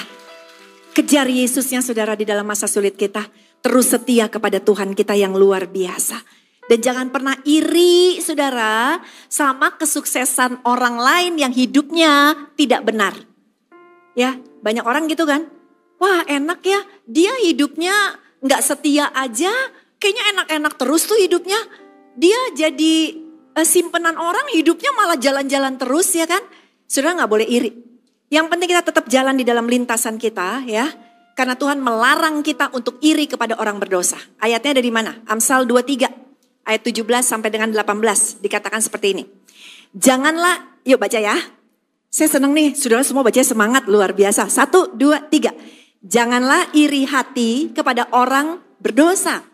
Kejar 0.92 1.32
Yesusnya 1.32 1.80
saudara 1.80 2.20
di 2.20 2.28
dalam 2.28 2.44
masa 2.44 2.68
sulit 2.68 3.00
kita. 3.00 3.24
Terus 3.64 3.96
setia 3.96 4.28
kepada 4.28 4.60
Tuhan 4.60 4.92
kita 4.92 5.16
yang 5.16 5.40
luar 5.40 5.72
biasa. 5.72 6.20
Dan 6.68 6.84
jangan 6.84 7.08
pernah 7.16 7.40
iri 7.48 8.20
saudara 8.20 9.00
sama 9.32 9.80
kesuksesan 9.80 10.68
orang 10.68 11.00
lain 11.00 11.34
yang 11.40 11.54
hidupnya 11.56 12.36
tidak 12.60 12.84
benar. 12.84 13.29
Ya, 14.20 14.36
banyak 14.60 14.84
orang 14.84 15.08
gitu 15.08 15.24
kan. 15.24 15.48
Wah 15.96 16.28
enak 16.28 16.60
ya, 16.68 16.84
dia 17.08 17.32
hidupnya 17.40 18.20
nggak 18.44 18.60
setia 18.60 19.08
aja, 19.16 19.52
kayaknya 19.96 20.24
enak-enak 20.36 20.76
terus 20.76 21.08
tuh 21.08 21.16
hidupnya. 21.16 21.56
Dia 22.20 22.36
jadi 22.52 23.16
uh, 23.56 23.64
simpenan 23.64 24.20
orang, 24.20 24.52
hidupnya 24.52 24.92
malah 24.92 25.16
jalan-jalan 25.16 25.80
terus 25.80 26.12
ya 26.12 26.28
kan. 26.28 26.44
Sudah 26.84 27.16
nggak 27.16 27.32
boleh 27.32 27.48
iri. 27.48 27.72
Yang 28.28 28.46
penting 28.52 28.68
kita 28.76 28.84
tetap 28.84 29.06
jalan 29.08 29.40
di 29.40 29.48
dalam 29.48 29.72
lintasan 29.72 30.20
kita 30.20 30.68
ya. 30.68 30.92
Karena 31.40 31.56
Tuhan 31.56 31.80
melarang 31.80 32.44
kita 32.44 32.76
untuk 32.76 33.00
iri 33.00 33.24
kepada 33.24 33.56
orang 33.56 33.80
berdosa. 33.80 34.20
Ayatnya 34.44 34.76
dari 34.76 34.92
mana? 34.92 35.24
Amsal 35.24 35.64
23 35.64 36.68
ayat 36.68 36.82
17 36.84 37.08
sampai 37.24 37.48
dengan 37.48 37.72
18 37.72 38.44
dikatakan 38.44 38.84
seperti 38.84 39.08
ini. 39.16 39.24
Janganlah, 39.96 40.84
yuk 40.84 41.00
baca 41.00 41.16
ya. 41.16 41.40
Saya 42.10 42.26
senang 42.26 42.58
nih, 42.58 42.74
saudara 42.74 43.06
semua 43.06 43.22
baca 43.22 43.38
semangat 43.38 43.86
luar 43.86 44.18
biasa. 44.18 44.50
Satu, 44.50 44.90
dua, 44.98 45.22
tiga. 45.30 45.54
Janganlah 46.02 46.74
iri 46.74 47.06
hati 47.06 47.70
kepada 47.70 48.10
orang 48.10 48.58
berdosa. 48.82 49.46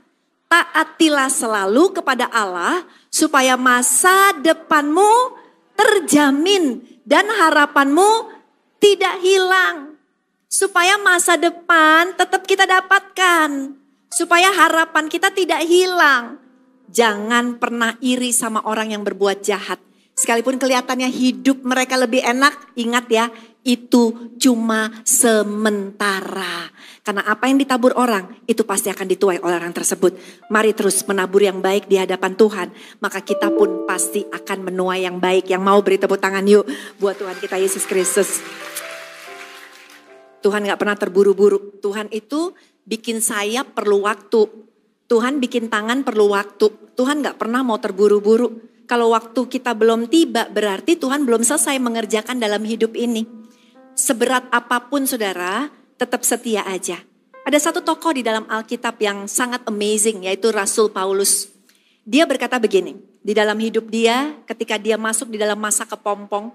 Taatilah 0.47 1.27
selalu 1.27 1.91
kepada 1.99 2.31
Allah 2.31 2.87
supaya 3.11 3.59
masa 3.59 4.31
depanmu 4.39 5.35
terjamin 5.75 6.79
dan 7.03 7.27
harapanmu 7.27 8.31
tidak 8.79 9.19
hilang. 9.19 9.99
Supaya 10.47 10.95
masa 10.95 11.35
depan 11.35 12.15
tetap 12.15 12.47
kita 12.47 12.63
dapatkan. 12.63 13.75
Supaya 14.07 14.55
harapan 14.55 15.11
kita 15.11 15.27
tidak 15.35 15.59
hilang. 15.67 16.39
Jangan 16.87 17.59
pernah 17.59 17.99
iri 17.99 18.31
sama 18.31 18.63
orang 18.63 18.95
yang 18.95 19.03
berbuat 19.03 19.43
jahat 19.43 19.83
Sekalipun 20.15 20.55
kelihatannya 20.55 21.11
hidup 21.11 21.67
mereka 21.67 21.99
lebih 21.99 22.23
enak, 22.23 22.71
ingat 22.79 23.05
ya, 23.11 23.27
itu 23.67 24.31
cuma 24.39 25.03
sementara. 25.03 26.71
Karena 27.03 27.27
apa 27.27 27.51
yang 27.51 27.59
ditabur 27.59 27.91
orang, 27.99 28.31
itu 28.47 28.63
pasti 28.63 28.87
akan 28.87 29.11
dituai 29.11 29.43
oleh 29.43 29.59
orang 29.59 29.75
tersebut. 29.75 30.15
Mari 30.47 30.71
terus 30.71 31.03
menabur 31.03 31.43
yang 31.43 31.59
baik 31.59 31.91
di 31.91 31.99
hadapan 31.99 32.31
Tuhan. 32.31 32.71
Maka 33.03 33.27
kita 33.27 33.51
pun 33.51 33.83
pasti 33.83 34.23
akan 34.23 34.71
menuai 34.71 35.03
yang 35.03 35.19
baik. 35.19 35.51
Yang 35.51 35.61
mau 35.67 35.83
beri 35.83 35.99
tepuk 35.99 36.17
tangan 36.17 36.47
yuk 36.47 36.63
buat 36.97 37.19
Tuhan 37.19 37.35
kita 37.37 37.59
Yesus 37.59 37.83
Kristus. 37.83 38.39
Tuhan 40.41 40.63
gak 40.63 40.79
pernah 40.79 40.97
terburu-buru. 40.97 41.81
Tuhan 41.81 42.07
itu 42.13 42.55
bikin 42.87 43.19
sayap 43.19 43.73
perlu 43.73 44.05
waktu. 44.05 44.45
Tuhan 45.05 45.41
bikin 45.41 45.69
tangan 45.69 46.01
perlu 46.05 46.31
waktu. 46.31 46.95
Tuhan 46.95 47.25
gak 47.25 47.37
pernah 47.41 47.65
mau 47.65 47.81
terburu-buru. 47.81 48.74
Kalau 48.85 49.17
waktu 49.17 49.49
kita 49.49 49.73
belum 49.73 50.05
tiba 50.09 50.45
berarti 50.49 50.93
Tuhan 50.97 51.25
belum 51.25 51.41
selesai 51.41 51.81
mengerjakan 51.81 52.37
dalam 52.37 52.61
hidup 52.61 52.93
ini. 52.93 53.25
Seberat 53.97 54.45
apa 54.53 54.85
pun 54.91 55.09
saudara, 55.09 55.73
tetap 55.97 56.21
setia 56.21 56.61
aja. 56.67 57.01
Ada 57.45 57.69
satu 57.69 57.81
tokoh 57.81 58.13
di 58.17 58.21
dalam 58.25 58.45
Alkitab 58.45 58.97
yang 59.01 59.25
sangat 59.29 59.65
amazing 59.65 60.25
yaitu 60.29 60.49
Rasul 60.53 60.93
Paulus. 60.93 61.49
Dia 62.05 62.29
berkata 62.29 62.61
begini, 62.61 62.97
di 63.25 63.33
dalam 63.33 63.57
hidup 63.57 63.89
dia 63.89 64.37
ketika 64.45 64.77
dia 64.77 64.97
masuk 64.97 65.33
di 65.33 65.41
dalam 65.41 65.57
masa 65.57 65.89
kepompong 65.89 66.53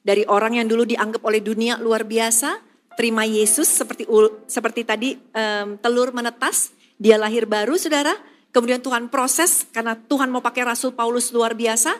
dari 0.00 0.24
orang 0.24 0.56
yang 0.56 0.64
dulu 0.64 0.88
dianggap 0.88 1.20
oleh 1.20 1.44
dunia 1.44 1.76
luar 1.76 2.08
biasa, 2.08 2.64
terima 2.96 3.28
Yesus 3.28 3.68
seperti 3.68 4.08
seperti 4.48 4.80
tadi 4.88 5.20
um, 5.36 5.76
telur 5.76 6.16
menetas, 6.16 6.72
dia 6.96 7.20
lahir 7.20 7.44
baru 7.44 7.76
saudara, 7.76 8.16
kemudian 8.50 8.80
Tuhan 8.82 9.12
proses 9.12 9.68
karena 9.70 9.96
Tuhan 9.96 10.32
mau 10.32 10.42
pakai 10.42 10.64
Rasul 10.66 10.94
Paulus 10.94 11.30
luar 11.30 11.54
biasa. 11.56 11.94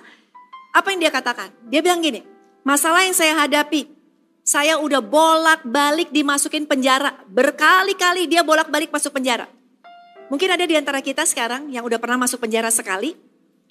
Apa 0.75 0.93
yang 0.93 1.01
dia 1.03 1.13
katakan? 1.13 1.51
Dia 1.69 1.81
bilang 1.81 2.05
gini, 2.05 2.23
masalah 2.63 3.05
yang 3.05 3.17
saya 3.17 3.35
hadapi, 3.45 3.89
saya 4.45 4.77
udah 4.79 5.01
bolak-balik 5.01 6.13
dimasukin 6.13 6.69
penjara. 6.69 7.17
Berkali-kali 7.29 8.29
dia 8.29 8.45
bolak-balik 8.45 8.93
masuk 8.93 9.17
penjara. 9.17 9.49
Mungkin 10.29 10.49
ada 10.53 10.65
di 10.69 10.77
antara 10.77 11.01
kita 11.01 11.25
sekarang 11.25 11.73
yang 11.73 11.83
udah 11.89 11.97
pernah 11.97 12.21
masuk 12.21 12.45
penjara 12.45 12.69
sekali. 12.69 13.17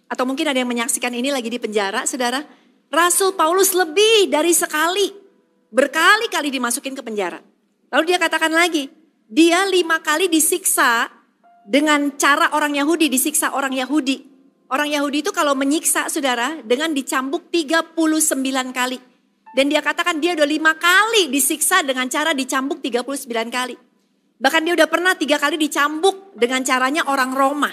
Atau 0.07 0.23
mungkin 0.23 0.47
ada 0.47 0.57
yang 0.57 0.71
menyaksikan 0.71 1.11
ini 1.11 1.29
lagi 1.29 1.51
di 1.51 1.59
penjara, 1.59 2.07
saudara. 2.07 2.41
Rasul 2.87 3.35
Paulus 3.35 3.75
lebih 3.75 4.31
dari 4.31 4.55
sekali 4.55 5.27
Berkali-kali 5.67 6.47
dimasukin 6.47 6.95
ke 6.95 7.03
penjara. 7.03 7.43
Lalu 7.91 8.03
dia 8.15 8.19
katakan 8.19 8.51
lagi, 8.51 8.87
dia 9.27 9.67
lima 9.67 9.99
kali 9.99 10.31
disiksa 10.31 11.11
dengan 11.67 12.15
cara 12.15 12.55
orang 12.55 12.79
Yahudi, 12.79 13.11
disiksa 13.11 13.51
orang 13.51 13.75
Yahudi. 13.75 14.23
Orang 14.71 14.87
Yahudi 14.87 15.19
itu 15.19 15.35
kalau 15.35 15.51
menyiksa 15.51 16.07
saudara 16.07 16.63
dengan 16.63 16.95
dicambuk 16.95 17.51
39 17.51 17.91
kali. 18.71 18.99
Dan 19.51 19.67
dia 19.67 19.83
katakan 19.83 20.23
dia 20.23 20.35
udah 20.35 20.47
lima 20.47 20.75
kali 20.79 21.27
disiksa 21.27 21.83
dengan 21.83 22.07
cara 22.07 22.31
dicambuk 22.31 22.79
39 22.79 23.51
kali. 23.51 23.75
Bahkan 24.37 24.61
dia 24.63 24.73
udah 24.79 24.87
pernah 24.87 25.13
tiga 25.19 25.39
kali 25.39 25.59
dicambuk 25.59 26.35
dengan 26.35 26.63
caranya 26.63 27.03
orang 27.11 27.31
Roma. 27.35 27.71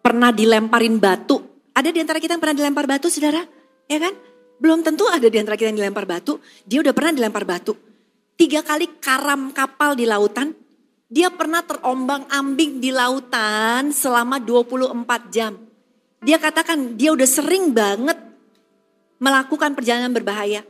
Pernah 0.00 0.32
dilemparin 0.32 0.96
batu. 1.00 1.38
Ada 1.76 1.92
di 1.92 2.00
antara 2.02 2.18
kita 2.18 2.36
yang 2.36 2.42
pernah 2.42 2.56
dilempar 2.56 2.84
batu 2.88 3.06
saudara? 3.12 3.40
Ya 3.88 3.98
kan? 4.00 4.12
Belum 4.60 4.84
tentu 4.84 5.08
ada 5.08 5.24
di 5.24 5.38
antara 5.38 5.56
kita 5.56 5.72
yang 5.72 5.80
dilempar 5.80 6.04
batu. 6.04 6.40
Dia 6.66 6.84
udah 6.84 6.92
pernah 6.92 7.12
dilempar 7.14 7.44
batu. 7.46 7.72
Tiga 8.34 8.64
kali 8.64 9.00
karam 9.00 9.52
kapal 9.54 9.96
di 9.96 10.04
lautan. 10.08 10.59
Dia 11.10 11.26
pernah 11.26 11.66
terombang 11.66 12.22
ambing 12.30 12.78
di 12.78 12.94
lautan 12.94 13.90
selama 13.90 14.38
24 14.38 14.94
jam. 15.34 15.58
Dia 16.22 16.38
katakan 16.38 16.94
dia 16.94 17.10
udah 17.10 17.26
sering 17.26 17.74
banget 17.74 18.14
melakukan 19.18 19.74
perjalanan 19.74 20.14
berbahaya. 20.14 20.62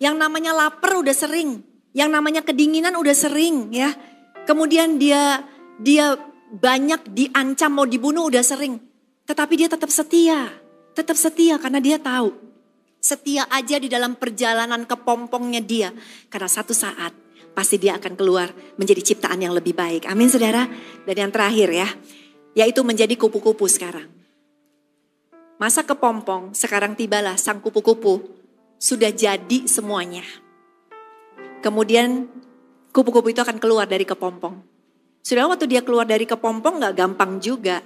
Yang 0.00 0.16
namanya 0.16 0.56
lapar 0.56 0.96
udah 0.96 1.12
sering. 1.12 1.60
Yang 1.92 2.08
namanya 2.08 2.40
kedinginan 2.40 2.96
udah 2.96 3.12
sering 3.12 3.68
ya. 3.68 3.92
Kemudian 4.48 4.96
dia 4.96 5.44
dia 5.76 6.16
banyak 6.48 7.12
diancam 7.12 7.70
mau 7.76 7.84
dibunuh 7.84 8.32
udah 8.32 8.40
sering. 8.40 8.80
Tetapi 9.28 9.54
dia 9.60 9.68
tetap 9.68 9.92
setia. 9.92 10.56
Tetap 10.96 11.20
setia 11.20 11.60
karena 11.60 11.84
dia 11.84 12.00
tahu 12.00 12.46
Setia 13.06 13.46
aja 13.46 13.78
di 13.78 13.86
dalam 13.86 14.18
perjalanan 14.18 14.82
kepompongnya 14.82 15.62
dia. 15.62 15.94
Karena 16.26 16.50
satu 16.50 16.74
saat 16.74 17.14
pasti 17.56 17.80
dia 17.80 17.96
akan 17.96 18.12
keluar 18.12 18.52
menjadi 18.76 19.00
ciptaan 19.00 19.40
yang 19.40 19.56
lebih 19.56 19.72
baik. 19.72 20.04
Amin 20.04 20.28
saudara. 20.28 20.68
Dan 21.08 21.16
yang 21.16 21.32
terakhir 21.32 21.72
ya, 21.72 21.88
yaitu 22.52 22.84
menjadi 22.84 23.16
kupu-kupu 23.16 23.64
sekarang. 23.64 24.04
Masa 25.56 25.80
kepompong, 25.88 26.52
sekarang 26.52 26.92
tibalah 26.92 27.40
sang 27.40 27.64
kupu-kupu 27.64 28.20
sudah 28.76 29.08
jadi 29.08 29.64
semuanya. 29.64 30.22
Kemudian 31.64 32.28
kupu-kupu 32.92 33.32
itu 33.32 33.40
akan 33.40 33.56
keluar 33.56 33.88
dari 33.88 34.04
kepompong. 34.04 34.60
Sudah 35.24 35.48
waktu 35.48 35.64
dia 35.64 35.80
keluar 35.80 36.04
dari 36.04 36.28
kepompong 36.28 36.84
gak 36.84 36.94
gampang 36.94 37.40
juga. 37.40 37.80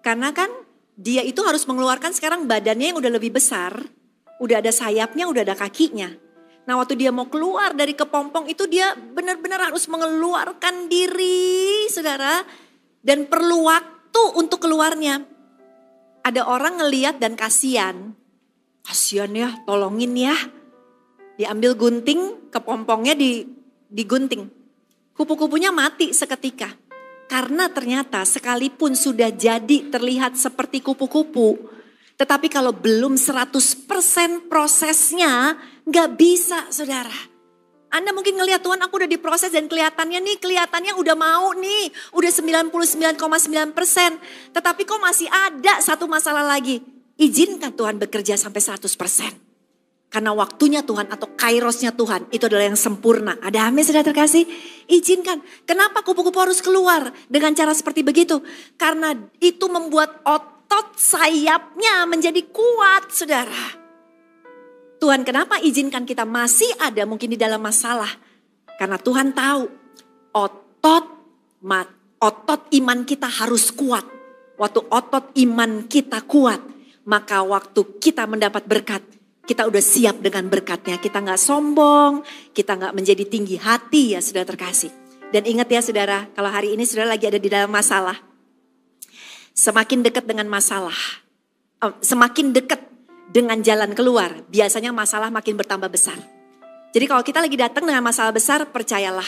Karena 0.00 0.32
kan 0.32 0.48
dia 0.96 1.20
itu 1.20 1.44
harus 1.44 1.68
mengeluarkan 1.68 2.16
sekarang 2.16 2.48
badannya 2.48 2.96
yang 2.96 2.98
udah 2.98 3.12
lebih 3.12 3.36
besar 3.36 3.84
Udah 4.42 4.58
ada 4.58 4.72
sayapnya, 4.74 5.30
udah 5.30 5.42
ada 5.46 5.54
kakinya. 5.54 6.10
Nah 6.64 6.80
waktu 6.80 6.96
dia 6.96 7.12
mau 7.12 7.28
keluar 7.28 7.76
dari 7.76 7.92
kepompong 7.92 8.48
itu 8.48 8.64
dia 8.64 8.96
benar-benar 8.96 9.68
harus 9.68 9.84
mengeluarkan 9.88 10.88
diri 10.88 11.84
saudara. 11.92 12.40
Dan 13.04 13.28
perlu 13.28 13.68
waktu 13.68 14.22
untuk 14.40 14.64
keluarnya. 14.64 15.20
Ada 16.24 16.48
orang 16.48 16.80
ngeliat 16.80 17.20
dan 17.20 17.36
kasihan. 17.36 18.16
Kasihan 18.80 19.28
ya, 19.36 19.48
tolongin 19.68 20.16
ya. 20.16 20.32
Diambil 21.36 21.76
gunting, 21.76 22.48
kepompongnya 22.48 23.12
di, 23.12 23.44
digunting. 23.92 24.48
Kupu-kupunya 25.12 25.68
mati 25.68 26.16
seketika. 26.16 26.72
Karena 27.28 27.68
ternyata 27.68 28.24
sekalipun 28.24 28.96
sudah 28.96 29.28
jadi 29.32 29.92
terlihat 29.92 30.36
seperti 30.40 30.80
kupu-kupu, 30.80 31.56
tetapi 32.14 32.46
kalau 32.46 32.70
belum 32.70 33.18
100% 33.18 34.46
prosesnya 34.46 35.58
nggak 35.82 36.08
bisa 36.14 36.70
saudara. 36.70 37.34
Anda 37.94 38.10
mungkin 38.10 38.34
ngelihat 38.34 38.58
Tuhan 38.62 38.82
aku 38.82 38.98
udah 38.98 39.10
diproses 39.10 39.54
dan 39.54 39.70
kelihatannya 39.70 40.18
nih 40.18 40.36
kelihatannya 40.42 40.98
udah 40.98 41.14
mau 41.14 41.54
nih. 41.54 41.94
Udah 42.10 42.30
99,9 42.34 43.70
persen. 43.70 44.18
Tetapi 44.50 44.82
kok 44.82 44.98
masih 44.98 45.30
ada 45.30 45.78
satu 45.78 46.10
masalah 46.10 46.42
lagi. 46.42 46.82
Izinkan 47.14 47.70
Tuhan 47.78 48.02
bekerja 48.02 48.34
sampai 48.34 48.58
100 48.58 48.90
persen. 48.98 49.30
Karena 50.10 50.34
waktunya 50.34 50.82
Tuhan 50.82 51.10
atau 51.10 51.38
kairosnya 51.38 51.94
Tuhan 51.94 52.30
itu 52.34 52.46
adalah 52.46 52.66
yang 52.66 52.78
sempurna. 52.78 53.38
Ada 53.38 53.70
amin 53.70 53.86
sudah 53.86 54.02
terkasih? 54.02 54.42
Izinkan. 54.90 55.42
Kenapa 55.62 56.02
kupu-kupu 56.02 56.38
harus 56.42 56.58
keluar 56.62 57.14
dengan 57.30 57.54
cara 57.54 57.70
seperti 57.74 58.02
begitu? 58.02 58.42
Karena 58.74 59.14
itu 59.38 59.66
membuat 59.70 60.22
otot 60.26 60.53
otot 60.74 60.98
sayapnya 60.98 62.02
menjadi 62.10 62.42
kuat, 62.50 63.06
saudara. 63.14 63.78
Tuhan 64.98 65.22
kenapa 65.22 65.62
izinkan 65.62 66.02
kita 66.02 66.26
masih 66.26 66.66
ada 66.82 67.06
mungkin 67.06 67.30
di 67.30 67.38
dalam 67.38 67.62
masalah? 67.62 68.10
Karena 68.74 68.98
Tuhan 68.98 69.30
tahu 69.30 69.70
otot 70.34 71.04
otot 72.18 72.60
iman 72.74 73.06
kita 73.06 73.30
harus 73.30 73.70
kuat. 73.70 74.02
Waktu 74.58 74.80
otot 74.90 75.30
iman 75.46 75.86
kita 75.86 76.26
kuat, 76.26 76.58
maka 77.06 77.46
waktu 77.46 78.02
kita 78.02 78.26
mendapat 78.26 78.66
berkat, 78.66 79.02
kita 79.46 79.70
udah 79.70 79.78
siap 79.78 80.18
dengan 80.18 80.50
berkatnya. 80.50 80.98
Kita 80.98 81.22
nggak 81.22 81.38
sombong, 81.38 82.26
kita 82.50 82.74
nggak 82.74 82.94
menjadi 82.98 83.24
tinggi 83.30 83.62
hati 83.62 84.18
ya 84.18 84.20
sudah 84.20 84.42
terkasih. 84.42 84.90
Dan 85.30 85.46
ingat 85.46 85.70
ya 85.70 85.80
saudara, 85.86 86.26
kalau 86.34 86.50
hari 86.50 86.74
ini 86.74 86.82
saudara 86.82 87.14
lagi 87.14 87.30
ada 87.30 87.38
di 87.38 87.46
dalam 87.46 87.70
masalah, 87.70 88.33
Semakin 89.54 90.02
dekat 90.02 90.26
dengan 90.26 90.50
masalah, 90.50 90.98
oh, 91.78 91.94
semakin 92.02 92.50
dekat 92.50 92.82
dengan 93.30 93.62
jalan 93.62 93.94
keluar, 93.94 94.42
biasanya 94.50 94.90
masalah 94.90 95.30
makin 95.30 95.54
bertambah 95.54 95.86
besar. 95.86 96.18
Jadi 96.90 97.06
kalau 97.06 97.22
kita 97.22 97.38
lagi 97.38 97.54
datang 97.54 97.86
dengan 97.86 98.02
masalah 98.02 98.34
besar, 98.34 98.66
percayalah, 98.66 99.26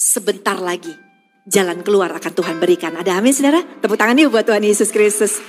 sebentar 0.00 0.56
lagi 0.56 0.96
jalan 1.44 1.84
keluar 1.84 2.08
akan 2.12 2.32
Tuhan 2.32 2.56
berikan. 2.56 2.96
Ada 2.96 3.20
amin 3.20 3.36
saudara? 3.36 3.60
Tepuk 3.84 4.00
tangan 4.00 4.16
yuk 4.16 4.32
buat 4.32 4.48
Tuhan 4.48 4.64
Yesus 4.64 4.88
Kristus. 4.88 5.40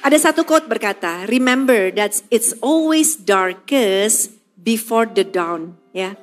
Ada 0.00 0.30
satu 0.30 0.48
quote 0.48 0.70
berkata, 0.70 1.28
remember 1.28 1.92
that 1.92 2.18
it's 2.32 2.56
always 2.64 3.18
darkest 3.18 4.32
before 4.56 5.04
the 5.04 5.26
dawn. 5.26 5.76
Ya, 5.92 6.16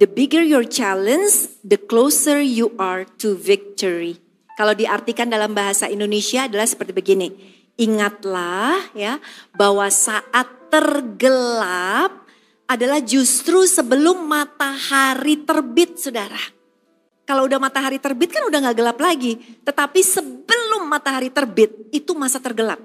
the 0.00 0.08
bigger 0.08 0.42
your 0.42 0.64
challenge, 0.64 1.54
the 1.62 1.78
closer 1.78 2.42
you 2.42 2.74
are 2.80 3.06
to 3.20 3.36
victory. 3.36 4.25
Kalau 4.56 4.72
diartikan 4.72 5.28
dalam 5.28 5.52
bahasa 5.52 5.84
Indonesia 5.84 6.48
adalah 6.48 6.64
seperti 6.64 6.96
begini. 6.96 7.28
Ingatlah 7.76 8.96
ya 8.96 9.20
bahwa 9.52 9.84
saat 9.92 10.72
tergelap 10.72 12.24
adalah 12.64 13.04
justru 13.04 13.68
sebelum 13.68 14.24
matahari 14.24 15.44
terbit 15.44 16.00
saudara. 16.00 16.40
Kalau 17.28 17.44
udah 17.44 17.60
matahari 17.60 18.00
terbit 18.00 18.32
kan 18.32 18.48
udah 18.48 18.70
gak 18.70 18.76
gelap 18.80 18.98
lagi. 18.98 19.36
Tetapi 19.60 20.00
sebelum 20.00 20.88
matahari 20.88 21.28
terbit 21.28 21.92
itu 21.92 22.16
masa 22.16 22.40
tergelap. 22.40 22.80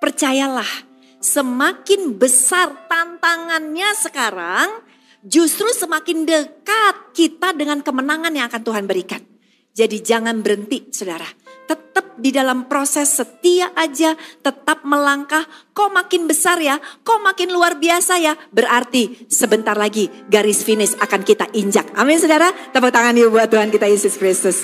Percayalah 0.00 0.88
semakin 1.20 2.16
besar 2.16 2.88
tantangannya 2.88 3.90
sekarang 4.00 4.80
justru 5.22 5.68
semakin 5.76 6.24
dekat 6.24 6.96
kita 7.14 7.52
dengan 7.52 7.84
kemenangan 7.84 8.32
yang 8.32 8.48
akan 8.48 8.62
Tuhan 8.64 8.84
berikan. 8.88 9.31
Jadi 9.72 10.04
jangan 10.04 10.44
berhenti 10.44 10.92
saudara. 10.92 11.24
tetap 11.62 12.20
di 12.20 12.28
dalam 12.28 12.68
proses 12.68 13.08
setia 13.08 13.72
aja, 13.72 14.12
tetap 14.44 14.84
melangkah, 14.84 15.40
kok 15.72 15.88
makin 15.88 16.28
besar 16.28 16.60
ya, 16.60 16.76
kok 17.00 17.24
makin 17.24 17.48
luar 17.48 17.80
biasa 17.80 18.20
ya, 18.20 18.36
berarti 18.52 19.24
sebentar 19.32 19.72
lagi 19.72 20.12
garis 20.28 20.60
finish 20.60 20.92
akan 21.00 21.24
kita 21.24 21.48
injak. 21.56 21.88
Amin 21.96 22.20
saudara, 22.20 22.52
tepuk 22.76 22.92
tangan 22.92 23.16
yuk 23.16 23.32
buat 23.32 23.48
Tuhan 23.48 23.72
kita 23.72 23.88
Yesus 23.88 24.20
Kristus. 24.20 24.60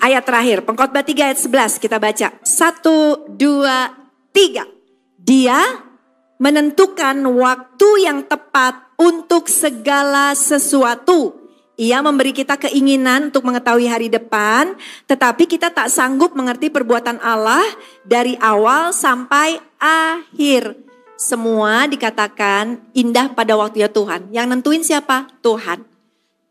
Ayat 0.00 0.24
terakhir, 0.24 0.64
pengkhotbah 0.64 1.04
3 1.04 1.34
ayat 1.34 1.38
11 1.42 1.82
kita 1.84 2.00
baca. 2.00 2.32
Satu, 2.46 3.28
dua, 3.28 3.92
tiga. 4.32 4.64
Dia 5.20 5.84
menentukan 6.38 7.18
waktu 7.34 8.08
yang 8.08 8.24
tepat 8.24 8.94
untuk 8.96 9.50
segala 9.50 10.32
sesuatu. 10.38 11.47
Ia 11.78 12.02
memberi 12.02 12.34
kita 12.34 12.58
keinginan 12.58 13.30
untuk 13.30 13.46
mengetahui 13.46 13.86
hari 13.86 14.10
depan, 14.10 14.74
tetapi 15.06 15.46
kita 15.46 15.70
tak 15.70 15.86
sanggup 15.94 16.34
mengerti 16.34 16.74
perbuatan 16.74 17.22
Allah 17.22 17.62
dari 18.02 18.34
awal 18.42 18.90
sampai 18.90 19.62
akhir. 19.78 20.74
Semua 21.14 21.86
dikatakan 21.86 22.82
indah 22.98 23.30
pada 23.30 23.54
waktunya 23.54 23.86
Tuhan. 23.86 24.26
Yang 24.34 24.46
nentuin 24.50 24.82
siapa? 24.82 25.30
Tuhan. 25.38 25.86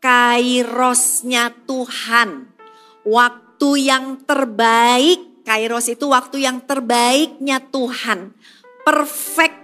Kairosnya 0.00 1.52
Tuhan. 1.68 2.48
Waktu 3.04 3.70
yang 3.84 4.24
terbaik, 4.24 5.44
Kairos 5.44 5.92
itu 5.92 6.08
waktu 6.08 6.48
yang 6.48 6.64
terbaiknya 6.64 7.60
Tuhan. 7.68 8.32
Perfect, 8.80 9.56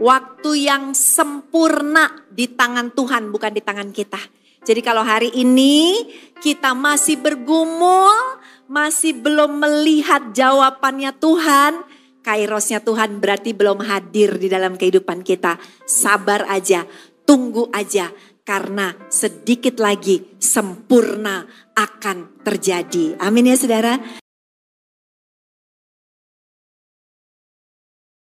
waktu 0.00 0.64
yang 0.64 0.96
sempurna 0.96 2.24
di 2.32 2.48
tangan 2.48 2.88
Tuhan, 2.96 3.28
bukan 3.28 3.52
di 3.52 3.60
tangan 3.60 3.92
kita. 3.92 4.39
Jadi 4.70 4.86
kalau 4.86 5.02
hari 5.02 5.34
ini 5.34 6.06
kita 6.38 6.78
masih 6.78 7.18
bergumul, 7.18 8.38
masih 8.70 9.18
belum 9.18 9.58
melihat 9.58 10.30
jawabannya 10.30 11.10
Tuhan, 11.18 11.82
kairosnya 12.22 12.78
Tuhan 12.78 13.18
berarti 13.18 13.50
belum 13.50 13.82
hadir 13.82 14.38
di 14.38 14.46
dalam 14.46 14.78
kehidupan 14.78 15.26
kita. 15.26 15.58
Sabar 15.82 16.46
aja, 16.46 16.86
tunggu 17.26 17.66
aja, 17.74 18.14
karena 18.46 18.94
sedikit 19.10 19.82
lagi 19.82 20.38
sempurna 20.38 21.50
akan 21.74 22.46
terjadi. 22.46 23.18
Amin 23.18 23.50
ya 23.50 23.58
saudara. 23.58 23.98